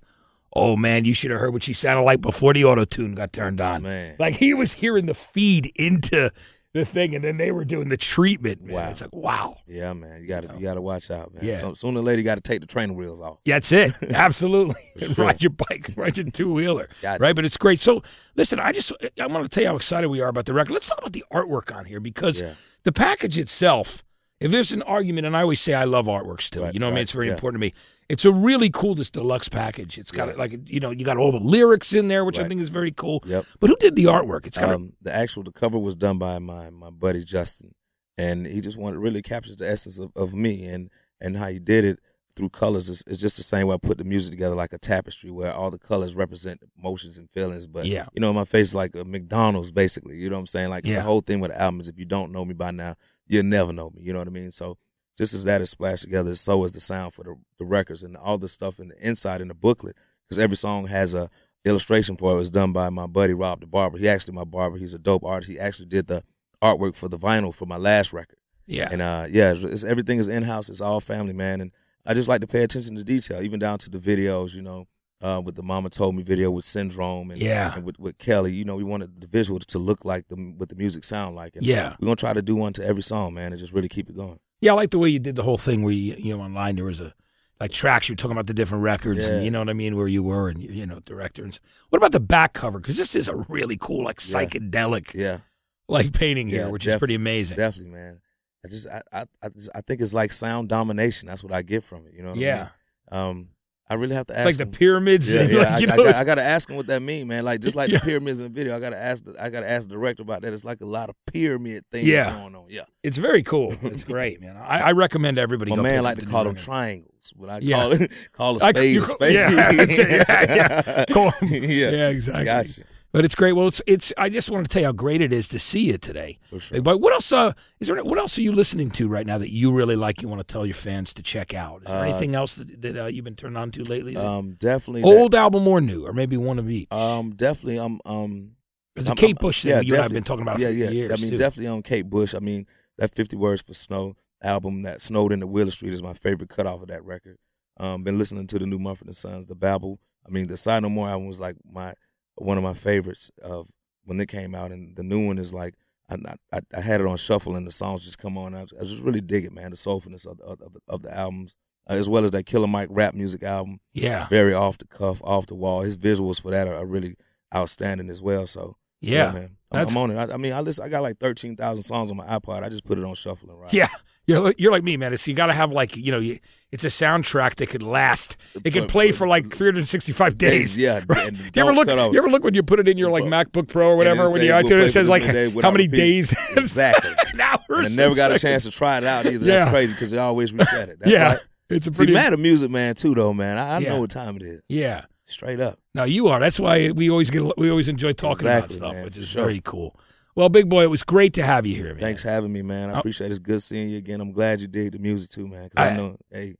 "Oh 0.53 0.75
man, 0.75 1.05
you 1.05 1.13
should 1.13 1.31
have 1.31 1.39
heard 1.39 1.53
what 1.53 1.63
she 1.63 1.73
sounded 1.73 2.03
like 2.03 2.21
before 2.21 2.53
the 2.53 2.65
auto 2.65 2.85
tune 2.85 3.15
got 3.15 3.33
turned 3.33 3.61
on." 3.61 3.83
Man. 3.83 4.15
like 4.19 4.35
he 4.35 4.53
was 4.53 4.73
hearing 4.73 5.05
the 5.05 5.13
feed 5.13 5.71
into 5.75 6.31
the 6.73 6.85
thing, 6.85 7.13
and 7.13 7.21
then 7.21 7.35
they 7.35 7.51
were 7.51 7.65
doing 7.65 7.89
the 7.89 7.97
treatment. 7.97 8.61
Man. 8.63 8.73
Wow. 8.75 8.89
It's 8.91 9.01
like, 9.01 9.13
wow. 9.13 9.57
Yeah, 9.67 9.91
man, 9.91 10.21
you 10.21 10.27
gotta 10.27 10.47
know? 10.47 10.53
you 10.55 10.61
gotta 10.61 10.81
watch 10.81 11.11
out, 11.11 11.33
man. 11.33 11.43
Yeah. 11.43 11.57
So, 11.57 11.73
sooner 11.73 11.99
or 11.99 12.03
later, 12.03 12.19
you 12.19 12.23
got 12.23 12.35
to 12.35 12.41
take 12.41 12.61
the 12.61 12.65
training 12.65 12.95
wheels 12.95 13.19
off. 13.19 13.39
That's 13.45 13.73
it. 13.73 13.91
Absolutely. 14.13 14.75
Sure. 14.99 15.25
Ride 15.25 15.43
your 15.43 15.49
bike, 15.49 15.91
ride 15.97 16.15
your 16.15 16.29
two 16.29 16.53
wheeler. 16.53 16.87
Gotcha. 17.01 17.21
Right. 17.21 17.35
But 17.35 17.43
it's 17.43 17.57
great. 17.57 17.81
So 17.81 18.03
listen, 18.35 18.57
I 18.59 18.71
just 18.71 18.93
I 19.19 19.27
want 19.27 19.43
to 19.43 19.53
tell 19.53 19.63
you 19.63 19.69
how 19.69 19.75
excited 19.75 20.07
we 20.07 20.21
are 20.21 20.29
about 20.29 20.45
the 20.45 20.53
record. 20.53 20.71
Let's 20.71 20.87
talk 20.87 20.99
about 20.99 21.11
the 21.11 21.25
artwork 21.33 21.75
on 21.75 21.83
here 21.83 21.99
because 21.99 22.39
Yeah. 22.39 22.53
the 22.83 22.93
package 22.93 23.37
itself, 23.37 24.01
if 24.41 24.51
there's 24.51 24.71
an 24.71 24.81
argument, 24.81 25.25
and 25.27 25.37
I 25.37 25.41
always 25.41 25.61
say 25.61 25.73
I 25.73 25.85
love 25.85 26.07
artwork 26.07 26.41
still. 26.41 26.63
Right, 26.63 26.73
you 26.73 26.79
know 26.79 26.87
what 26.87 26.93
I 26.93 26.95
mean? 26.95 27.01
It's 27.03 27.11
very 27.11 27.27
yeah. 27.27 27.33
important 27.33 27.61
to 27.61 27.65
me. 27.67 27.73
It's 28.09 28.25
a 28.25 28.31
really 28.31 28.69
cool 28.69 28.95
this 28.95 29.09
deluxe 29.09 29.47
package. 29.47 29.97
It's 29.97 30.11
got 30.11 30.29
Yeah. 30.29 30.33
like 30.35 30.59
you 30.67 30.79
know, 30.81 30.91
you 30.91 31.05
got 31.05 31.15
all 31.17 31.31
the 31.31 31.39
lyrics 31.39 31.93
in 31.93 32.09
there, 32.09 32.25
which 32.25 32.39
I 32.39 32.47
think 32.47 32.59
is 32.59 32.69
very 32.69 32.91
cool. 32.91 33.23
Yep. 33.25 33.45
But 33.61 33.69
who 33.69 33.77
did 33.77 33.95
the 33.95 34.05
artwork? 34.05 34.45
It's 34.45 34.57
got 34.57 34.71
a- 34.71 34.75
Um, 34.75 34.93
the 35.01 35.13
actual 35.13 35.43
the 35.43 35.51
cover 35.51 35.79
was 35.79 35.95
done 35.95 36.17
by 36.17 36.39
my 36.39 36.69
my 36.71 36.89
buddy 36.89 37.23
Justin, 37.23 37.73
and 38.17 38.45
he 38.45 38.59
just 38.59 38.77
wanted 38.77 38.95
to 38.95 38.99
really 38.99 39.21
capture 39.21 39.55
the 39.55 39.69
essence 39.69 39.97
of, 39.99 40.11
of 40.15 40.33
me 40.33 40.65
and 40.65 40.89
and 41.21 41.37
how 41.37 41.47
he 41.47 41.59
did 41.59 41.85
it 41.85 41.99
through 42.35 42.49
colors. 42.49 42.89
It's, 42.89 43.03
it's 43.07 43.19
just 43.19 43.35
the 43.37 43.43
same 43.43 43.67
way 43.67 43.75
I 43.75 43.77
put 43.77 43.97
the 43.97 44.03
music 44.05 44.31
together 44.31 44.55
like 44.55 44.73
a 44.73 44.77
tapestry, 44.77 45.29
where 45.31 45.53
all 45.53 45.69
the 45.69 45.77
colors 45.77 46.15
represent 46.15 46.61
emotions 46.79 47.17
and 47.17 47.29
feelings. 47.29 47.67
But 47.67 47.85
Yeah. 47.85 48.07
you 48.13 48.21
know, 48.21 48.31
my 48.33 48.45
face 48.45 48.69
is 48.69 48.75
like 48.75 48.95
a 48.95 49.03
McDonald's, 49.03 49.69
basically. 49.71 50.15
You 50.17 50.29
know 50.29 50.37
what 50.37 50.41
I'm 50.41 50.47
saying? 50.47 50.69
Like 50.69 50.85
Yeah. 50.85 50.95
the 50.95 51.01
whole 51.03 51.19
thing 51.21 51.39
with 51.41 51.51
the 51.51 51.61
album 51.61 51.81
is 51.81 51.89
if 51.89 51.97
you 51.99 52.05
don't 52.05 52.31
know 52.31 52.43
me 52.45 52.53
by 52.53 52.71
now, 52.71 52.95
you'll 53.31 53.43
never 53.43 53.71
know 53.71 53.89
me. 53.89 54.01
You 54.03 54.13
know 54.13 54.19
what 54.19 54.27
I 54.27 54.31
mean? 54.31 54.51
So 54.51 54.77
just 55.17 55.33
as 55.33 55.45
that 55.45 55.61
is 55.61 55.69
splashed 55.69 56.03
together, 56.03 56.35
so 56.35 56.63
is 56.63 56.71
the 56.71 56.79
sound 56.79 57.13
for 57.13 57.23
the, 57.23 57.35
the 57.57 57.65
records 57.65 58.03
and 58.03 58.17
all 58.17 58.37
the 58.37 58.47
stuff 58.47 58.79
in 58.79 58.89
the 58.89 59.07
inside 59.07 59.41
in 59.41 59.47
the 59.47 59.53
booklet. 59.53 59.95
Because 60.27 60.37
every 60.39 60.57
song 60.57 60.87
has 60.87 61.13
a 61.13 61.29
illustration 61.63 62.17
for 62.17 62.31
it. 62.31 62.35
It 62.35 62.39
was 62.39 62.49
done 62.49 62.73
by 62.73 62.89
my 62.89 63.07
buddy 63.07 63.33
Rob 63.33 63.61
the 63.61 63.67
barber. 63.67 63.97
He 63.97 64.09
actually 64.09 64.33
my 64.33 64.43
barber. 64.43 64.77
He's 64.77 64.93
a 64.93 64.99
dope 64.99 65.23
artist. 65.23 65.49
He 65.49 65.59
actually 65.59 65.87
did 65.87 66.07
the 66.07 66.23
artwork 66.61 66.95
for 66.95 67.07
the 67.07 67.17
vinyl 67.17 67.53
for 67.53 67.65
my 67.65 67.77
last 67.77 68.13
record. 68.13 68.37
yeah. 68.65 68.89
And 68.91 69.01
uh, 69.01 69.27
yeah, 69.29 69.53
it's, 69.53 69.63
it's, 69.63 69.83
everything 69.83 70.17
is 70.17 70.27
in 70.27 70.43
house. 70.43 70.69
It's 70.69 70.81
all 70.81 70.99
family, 70.99 71.33
man. 71.33 71.61
And 71.61 71.71
I 72.05 72.13
just 72.13 72.27
like 72.27 72.41
to 72.41 72.47
pay 72.47 72.63
attention 72.63 72.95
to 72.95 73.03
detail, 73.03 73.41
even 73.41 73.59
down 73.59 73.77
to 73.79 73.89
the 73.89 73.99
videos. 73.99 74.53
You 74.55 74.61
know, 74.61 74.87
uh, 75.21 75.41
with 75.43 75.55
the 75.55 75.63
Mama 75.63 75.89
Told 75.89 76.15
Me 76.15 76.23
video 76.23 76.49
with 76.51 76.65
Syndrome 76.65 77.31
and, 77.31 77.39
Yeah. 77.41 77.73
and 77.75 77.83
with, 77.83 77.99
with 77.99 78.17
Kelly. 78.17 78.53
You 78.53 78.65
know, 78.65 78.75
we 78.75 78.83
wanted 78.83 79.21
the 79.21 79.27
visual 79.27 79.59
to 79.59 79.79
look 79.79 80.03
like 80.05 80.27
the 80.29 80.35
what 80.35 80.69
the 80.69 80.75
music 80.75 81.03
sound 81.03 81.35
like. 81.35 81.55
And 81.55 81.65
Yeah. 81.65 81.95
we're 81.99 82.05
gonna 82.05 82.15
try 82.15 82.33
to 82.33 82.41
do 82.41 82.55
one 82.55 82.73
to 82.73 82.83
every 82.85 83.03
song, 83.03 83.33
man, 83.33 83.51
and 83.53 83.59
just 83.59 83.73
really 83.73 83.89
keep 83.89 84.09
it 84.09 84.15
going. 84.15 84.39
Yeah, 84.61 84.71
I 84.71 84.75
like 84.75 84.91
the 84.91 84.99
way 84.99 85.09
you 85.09 85.19
did 85.19 85.35
the 85.35 85.43
whole 85.43 85.57
thing 85.57 85.83
where 85.83 85.93
you, 85.93 86.15
you 86.17 86.35
know 86.37 86.43
online 86.43 86.75
there 86.75 86.85
was 86.85 87.01
a 87.01 87.13
like 87.59 87.71
tracks 87.71 88.09
you 88.09 88.13
were 88.13 88.17
talking 88.17 88.31
about 88.31 88.47
the 88.47 88.53
different 88.55 88.83
records 88.83 89.19
Yeah. 89.19 89.27
and 89.27 89.45
you 89.45 89.51
know 89.51 89.59
what 89.59 89.69
I 89.69 89.73
mean 89.73 89.95
where 89.95 90.07
you 90.07 90.23
were 90.23 90.49
and 90.49 90.61
you 90.63 90.85
know 90.87 90.99
director 91.05 91.43
and 91.43 91.59
what 91.89 91.97
about 91.97 92.11
the 92.11 92.19
back 92.19 92.53
cover 92.53 92.79
because 92.79 92.97
this 92.97 93.15
is 93.15 93.27
a 93.27 93.35
really 93.35 93.77
cool 93.79 94.03
like 94.03 94.17
psychedelic 94.19 95.13
Yeah, 95.13 95.39
like 95.87 96.13
painting 96.13 96.47
here 96.47 96.61
Yeah, 96.61 96.67
which 96.67 96.85
is 96.87 96.97
pretty 96.97 97.15
amazing. 97.15 97.57
definitely, 97.57 97.91
man. 97.93 98.19
I 98.65 98.67
just 98.67 98.87
I 98.87 99.01
I 99.11 99.25
I, 99.41 99.49
just, 99.49 99.69
I 99.73 99.81
think 99.81 100.01
it's 100.01 100.13
like 100.13 100.31
sound 100.31 100.69
domination. 100.69 101.27
That's 101.27 101.43
what 101.43 101.53
I 101.53 101.61
get 101.63 101.83
from 101.83 102.05
it. 102.07 102.13
You 102.13 102.23
know. 102.23 102.29
What 102.29 102.37
yeah, 102.39 102.67
I 103.11 103.15
mean? 103.23 103.29
Um, 103.29 103.47
I 103.91 103.95
really 103.95 104.15
have 104.15 104.27
to 104.27 104.33
it's 104.33 104.39
ask. 104.39 104.45
like 104.45 104.71
the 104.71 104.77
pyramids. 104.77 105.29
Yeah, 105.29 105.41
and, 105.41 105.51
yeah. 105.51 105.57
like, 105.59 105.67
I, 105.67 105.77
you 105.79 105.87
know, 105.87 105.95
got, 105.97 106.15
I 106.15 106.23
gotta 106.23 106.41
ask 106.43 106.69
him 106.69 106.77
what 106.77 106.87
that 106.87 107.01
mean, 107.01 107.27
man. 107.27 107.43
Like 107.43 107.59
just 107.59 107.75
like 107.75 107.89
Yeah. 107.91 107.99
the 107.99 108.05
pyramids 108.05 108.39
in 108.39 108.45
the 108.47 108.53
video, 108.53 108.73
I 108.75 108.79
gotta 108.79 108.97
ask. 108.97 109.25
The, 109.25 109.35
I 109.37 109.49
gotta 109.49 109.69
ask 109.69 109.87
the 109.87 109.93
director 109.95 110.23
about 110.23 110.43
that. 110.43 110.53
It's 110.53 110.63
like 110.63 110.79
a 110.79 110.85
lot 110.85 111.09
of 111.09 111.15
pyramid 111.25 111.83
things 111.91 112.07
Yeah. 112.07 112.33
going 112.33 112.55
on. 112.55 112.67
Yeah, 112.69 112.83
it's 113.03 113.17
very 113.17 113.43
cool. 113.43 113.75
It's 113.83 114.05
great, 114.05 114.39
man. 114.39 114.55
I, 114.55 114.79
I 114.79 114.91
recommend 114.93 115.37
everybody. 115.37 115.71
my 115.75 115.81
man 115.81 116.03
like 116.03 116.17
to 116.19 116.25
call 116.25 116.45
them 116.45 116.55
triangles. 116.55 117.33
What 117.35 117.49
I 117.49 117.59
Yeah. 117.59 117.75
call 117.77 117.91
it, 117.91 118.11
call 118.31 118.61
a 118.61 118.65
I- 118.65 118.69
spade 118.71 118.95
you 118.95 119.01
a 119.01 119.05
spade. 119.05 119.33
yeah. 119.35 119.71
Yeah, 119.71 120.55
yeah. 120.55 121.05
Call 121.11 121.33
yeah, 121.41 121.57
yeah, 121.89 122.07
exactly. 122.09 122.45
Gotcha. 122.45 122.81
But 123.13 123.25
it's 123.25 123.35
great. 123.35 123.53
Well, 123.53 123.67
it's 123.67 123.81
it's. 123.87 124.13
I 124.17 124.29
just 124.29 124.49
want 124.49 124.63
to 124.69 124.73
tell 124.73 124.81
you 124.81 124.85
how 124.87 124.91
great 124.93 125.21
it 125.21 125.33
is 125.33 125.47
to 125.49 125.59
see 125.59 125.81
you 125.87 125.97
today. 125.97 126.39
For 126.49 126.59
sure. 126.59 126.81
But 126.81 126.99
what 126.99 127.11
else? 127.13 127.31
Uh, 127.31 127.53
is 127.79 127.87
there? 127.89 128.01
What 128.03 128.17
else 128.17 128.37
are 128.37 128.41
you 128.41 128.53
listening 128.53 128.89
to 128.91 129.07
right 129.09 129.27
now 129.27 129.37
that 129.37 129.51
you 129.51 129.71
really 129.73 129.95
like? 129.97 130.21
You 130.21 130.29
want 130.29 130.45
to 130.45 130.49
tell 130.51 130.65
your 130.65 130.75
fans 130.75 131.13
to 131.15 131.21
check 131.23 131.53
out? 131.53 131.81
Is 131.81 131.87
there 131.87 131.97
Uh, 131.97 132.03
anything 132.03 132.35
else 132.35 132.55
that, 132.55 132.81
that 132.81 132.97
uh, 132.97 133.05
you've 133.07 133.25
been 133.25 133.35
turned 133.35 133.57
on 133.57 133.71
to 133.71 133.83
lately? 133.83 134.15
Um, 134.15 134.53
definitely 134.57 135.01
that- 135.01 135.07
Old 135.07 135.35
album 135.35 135.67
or 135.67 135.81
new, 135.81 136.05
or 136.07 136.13
maybe 136.13 136.37
one 136.37 136.57
of 136.57 136.69
each. 136.69 136.91
Um, 136.91 137.31
definitely. 137.31 137.77
I'm 137.79 137.99
um 138.05 138.51
it's 138.95 139.07
a 139.07 139.11
I'm- 139.11 139.17
Kate 139.17 139.37
Bush 139.37 139.63
thing 139.63 139.71
yeah, 139.71 139.81
you 139.81 139.93
and 139.93 139.99
I 139.99 140.03
have 140.03 140.13
been 140.13 140.23
talking 140.23 140.43
about 140.43 140.59
yeah, 140.59 140.67
for 140.67 140.73
yeah. 140.73 140.89
years. 140.89 141.11
I 141.11 141.15
mean, 141.21 141.31
too. 141.31 141.37
definitely 141.37 141.67
on 141.67 141.81
Kate 141.83 142.09
Bush. 142.09 142.33
I 142.33 142.39
mean, 142.39 142.65
that 142.97 143.13
50 143.13 143.35
Words 143.35 143.61
for 143.61 143.73
Snow 143.73 144.15
album 144.41 144.83
that 144.83 145.01
snowed 145.01 145.31
in 145.33 145.39
the 145.41 145.47
Wheeler 145.47 145.71
Street 145.71 145.93
is 145.93 146.01
my 146.01 146.13
favorite 146.13 146.49
cut 146.49 146.65
off 146.65 146.81
of 146.81 146.87
that 146.87 147.03
record. 147.03 147.37
Um, 147.77 148.03
been 148.03 148.17
listening 148.17 148.47
to 148.47 148.59
the 148.59 148.65
new 148.65 148.79
Mumford 148.79 149.07
and 149.07 149.15
Sons, 149.15 149.47
the 149.47 149.55
Babel. 149.55 149.99
I 150.25 150.29
mean, 150.29 150.47
the 150.47 150.55
Sigh 150.57 150.79
No 150.79 150.89
More 150.89 151.09
album 151.09 151.27
was 151.27 151.39
like 151.39 151.55
my 151.69 151.93
one 152.35 152.57
of 152.57 152.63
my 152.63 152.73
favorites 152.73 153.31
of 153.41 153.67
when 154.05 154.19
it 154.19 154.27
came 154.27 154.55
out, 154.55 154.71
and 154.71 154.95
the 154.95 155.03
new 155.03 155.25
one 155.25 155.37
is 155.37 155.53
like 155.53 155.75
I, 156.09 156.17
I, 156.51 156.59
I 156.75 156.81
had 156.81 156.99
it 157.01 157.07
on 157.07 157.17
shuffle, 157.17 157.55
and 157.55 157.65
the 157.65 157.71
songs 157.71 158.03
just 158.03 158.17
come 158.17 158.37
on. 158.37 158.53
I, 158.55 158.63
I 158.79 158.83
just 158.83 159.01
really 159.03 159.21
dig 159.21 159.45
it, 159.45 159.53
man. 159.53 159.71
The 159.71 159.77
soulfulness 159.77 160.25
of 160.25 160.37
the, 160.39 160.43
of, 160.43 160.59
the- 160.59 160.79
of 160.87 161.01
the 161.03 161.15
albums, 161.17 161.55
uh, 161.89 161.93
as 161.93 162.09
well 162.09 162.23
as 162.25 162.31
that 162.31 162.45
Killer 162.45 162.67
Mike 162.67 162.89
rap 162.91 163.13
music 163.13 163.43
album 163.43 163.79
yeah, 163.93 164.27
very 164.27 164.53
off 164.53 164.77
the 164.77 164.87
cuff, 164.87 165.21
off 165.23 165.47
the 165.47 165.55
wall. 165.55 165.81
His 165.81 165.97
visuals 165.97 166.41
for 166.41 166.51
that 166.51 166.67
are, 166.67 166.75
are 166.75 166.85
really 166.85 167.15
outstanding 167.55 168.09
as 168.09 168.21
well. 168.21 168.47
So 168.47 168.75
yeah, 168.99 169.31
man, 169.31 169.57
I'm, 169.71 169.87
I'm 169.87 169.97
on 169.97 170.11
it. 170.11 170.17
I, 170.17 170.33
I 170.33 170.37
mean, 170.37 170.53
I 170.53 170.59
listen. 170.61 170.83
I 170.85 170.89
got 170.89 171.01
like 171.01 171.17
thirteen 171.19 171.55
thousand 171.55 171.83
songs 171.83 172.11
on 172.11 172.17
my 172.17 172.25
iPod. 172.25 172.63
I 172.63 172.69
just 172.69 172.83
put 172.85 172.97
it 172.97 173.03
on 173.05 173.13
shuffle 173.15 173.49
and 173.49 173.59
ride. 173.59 173.73
yeah. 173.73 173.87
You're, 174.31 174.53
you're 174.57 174.71
like 174.71 174.83
me, 174.83 174.97
man. 174.97 175.13
It's 175.13 175.27
you 175.27 175.33
got 175.33 175.47
to 175.47 175.53
have 175.53 175.71
like 175.71 175.95
you 175.97 176.11
know, 176.11 176.19
you, 176.19 176.39
it's 176.71 176.83
a 176.83 176.87
soundtrack 176.87 177.55
that 177.55 177.67
could 177.69 177.83
last. 177.83 178.37
It 178.63 178.71
can 178.71 178.83
But- 178.83 178.89
play 178.91 179.11
for 179.11 179.27
like 179.27 179.53
365 179.53 180.37
days. 180.37 180.77
yeah. 180.77 181.01
Right? 181.07 181.31
You 181.33 181.49
ever 181.61 181.73
look? 181.73 181.87
You 181.89 182.17
ever 182.17 182.29
look 182.29 182.43
when 182.43 182.53
you 182.53 182.63
put 182.63 182.79
it 182.79 182.87
in 182.87 182.97
your 182.97 183.09
like 183.11 183.23
MacBook 183.25 183.67
Pro 183.67 183.89
or 183.89 183.95
whatever? 183.97 184.29
When 184.31 184.41
it 184.41 184.45
you 184.45 184.51
iTunes, 184.51 184.85
it 184.87 184.91
says 184.91 185.07
like 185.09 185.23
days 185.23 185.53
how 185.61 185.71
many 185.71 185.85
repeat." 185.85 185.97
days? 185.97 186.35
Exactly. 186.57 187.11
An 187.33 187.41
hour. 187.41 187.59
And 187.69 187.85
I 187.87 187.89
never 187.89 188.15
got 188.15 188.31
a 188.31 188.39
chance 188.39 188.63
to 188.63 188.71
try 188.71 188.97
it 188.97 189.03
out 189.03 189.25
either. 189.25 189.45
That's 189.45 189.63
Yeah. 189.63 189.69
crazy 189.69 189.93
because 189.93 190.11
they 190.11 190.17
always 190.17 190.53
reset 190.53 190.89
it. 190.89 190.99
That's 190.99 191.11
yeah, 191.11 191.23
right. 191.27 191.39
it's 191.69 191.87
a 191.87 191.93
See, 191.93 191.97
pretty. 191.97 192.13
mad 192.13 192.33
at 192.33 192.39
music 192.39 192.69
man 192.71 192.95
too, 192.95 193.13
though, 193.15 193.33
man. 193.33 193.57
I, 193.57 193.75
I 193.75 193.79
Yeah. 193.79 193.89
know 193.89 194.01
what 194.01 194.09
time 194.11 194.35
it 194.37 194.41
is. 194.43 194.61
yeah. 194.69 195.05
Straight 195.27 195.61
up. 195.61 195.79
Now 195.95 196.03
you 196.03 196.27
are. 196.27 196.41
That's 196.41 196.59
why 196.59 196.91
we 196.91 197.09
always 197.09 197.29
get. 197.29 197.57
We 197.57 197.69
always 197.69 197.87
enjoy 197.87 198.11
talking 198.11 198.45
Exactly, 198.47 198.75
about 198.77 198.85
stuff, 198.87 198.93
man, 198.95 199.05
which 199.05 199.15
is 199.15 199.27
sure. 199.29 199.43
very 199.45 199.61
cool. 199.63 199.97
Well, 200.35 200.49
Big 200.49 200.69
Boi, 200.69 200.83
it 200.83 200.89
was 200.89 201.03
great 201.03 201.33
to 201.33 201.43
have 201.43 201.65
you 201.65 201.75
here, 201.75 201.93
man. 201.93 201.99
Thanks 201.99 202.23
for 202.23 202.29
having 202.29 202.53
me, 202.53 202.61
man. 202.61 202.89
I 202.89 202.93
Oh. 202.95 202.99
appreciate 202.99 203.27
it. 203.27 203.31
It's 203.31 203.39
good 203.39 203.61
seeing 203.61 203.89
you 203.89 203.97
again. 203.97 204.21
I'm 204.21 204.31
glad 204.31 204.61
you 204.61 204.67
dig 204.67 204.93
the 204.93 204.99
music 204.99 205.29
too, 205.29 205.47
man. 205.47 205.65
Because 205.69 205.87
I, 205.87 205.93
I- 205.93 205.97
know, 205.97 206.17
hey, 206.31 206.55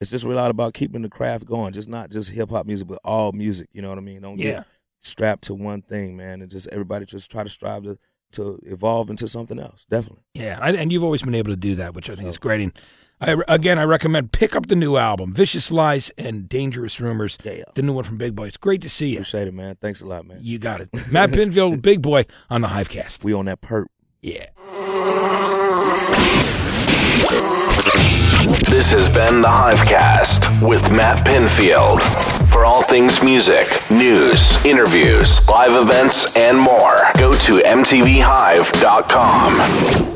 it's 0.00 0.10
just 0.10 0.24
a 0.24 0.28
lot 0.28 0.50
about 0.50 0.74
keeping 0.74 1.02
the 1.02 1.08
craft 1.08 1.44
going. 1.46 1.72
Just 1.72 1.88
not 1.88 2.10
just 2.10 2.30
hip 2.30 2.50
hop 2.50 2.66
music, 2.66 2.86
but 2.86 2.98
all 3.04 3.32
music. 3.32 3.68
You 3.72 3.82
know 3.82 3.88
what 3.88 3.98
I 3.98 4.02
mean? 4.02 4.22
Don't 4.22 4.38
Yeah. 4.38 4.44
get 4.44 4.66
strapped 5.00 5.44
to 5.44 5.54
one 5.54 5.82
thing, 5.82 6.16
man. 6.16 6.40
And 6.42 6.50
just 6.50 6.68
everybody 6.70 7.04
just 7.06 7.30
try 7.30 7.42
to 7.42 7.50
strive 7.50 7.82
to 7.84 7.98
to 8.32 8.58
evolve 8.66 9.08
into 9.08 9.26
something 9.28 9.58
else. 9.58 9.86
Definitely. 9.88 10.24
Yeah, 10.34 10.58
I, 10.60 10.72
and 10.72 10.92
you've 10.92 11.04
always 11.04 11.22
been 11.22 11.34
able 11.36 11.50
to 11.52 11.56
do 11.56 11.76
that, 11.76 11.94
which 11.94 12.10
I 12.10 12.16
think 12.16 12.28
is 12.28 12.38
great. 12.38 12.60
And 12.60 12.72
I, 13.20 13.36
again, 13.48 13.78
I 13.78 13.84
recommend 13.84 14.32
pick 14.32 14.54
up 14.54 14.66
the 14.66 14.76
new 14.76 14.96
album, 14.96 15.32
"Vicious 15.32 15.70
Lies 15.70 16.10
and 16.18 16.46
Dangerous 16.48 17.00
Rumors," 17.00 17.38
Yeah, 17.42 17.52
yeah. 17.52 17.64
the 17.74 17.80
new 17.82 17.94
one 17.94 18.04
from 18.04 18.18
Big 18.18 18.34
Boi. 18.34 18.46
It's 18.48 18.58
great 18.58 18.82
to 18.82 18.90
see 18.90 19.08
you. 19.10 19.16
Appreciate 19.16 19.48
it, 19.48 19.54
man. 19.54 19.76
Thanks 19.80 20.02
a 20.02 20.06
lot, 20.06 20.26
man. 20.26 20.38
You 20.42 20.58
got 20.58 20.82
it, 20.82 20.90
Matt 21.10 21.30
Pinfield, 21.30 21.80
Big 21.90 22.02
Boi 22.02 22.26
on 22.50 22.60
the 22.60 22.68
Hivecast. 22.68 23.24
We 23.24 23.32
on 23.32 23.46
that 23.46 23.62
perp. 23.62 23.86
Yeah. 24.20 24.46
This 28.68 28.90
has 28.92 29.08
been 29.08 29.40
the 29.40 29.48
Hivecast 29.48 30.60
with 30.68 30.92
Matt 30.92 31.24
Pinfield. 31.26 32.00
For 32.52 32.64
all 32.66 32.82
things 32.82 33.22
music, 33.22 33.66
news, 33.90 34.62
interviews, 34.64 35.40
live 35.48 35.74
events, 35.76 36.34
and 36.36 36.58
more, 36.58 36.96
go 37.16 37.32
to 37.32 37.58
MTVHive.com. 37.60 40.15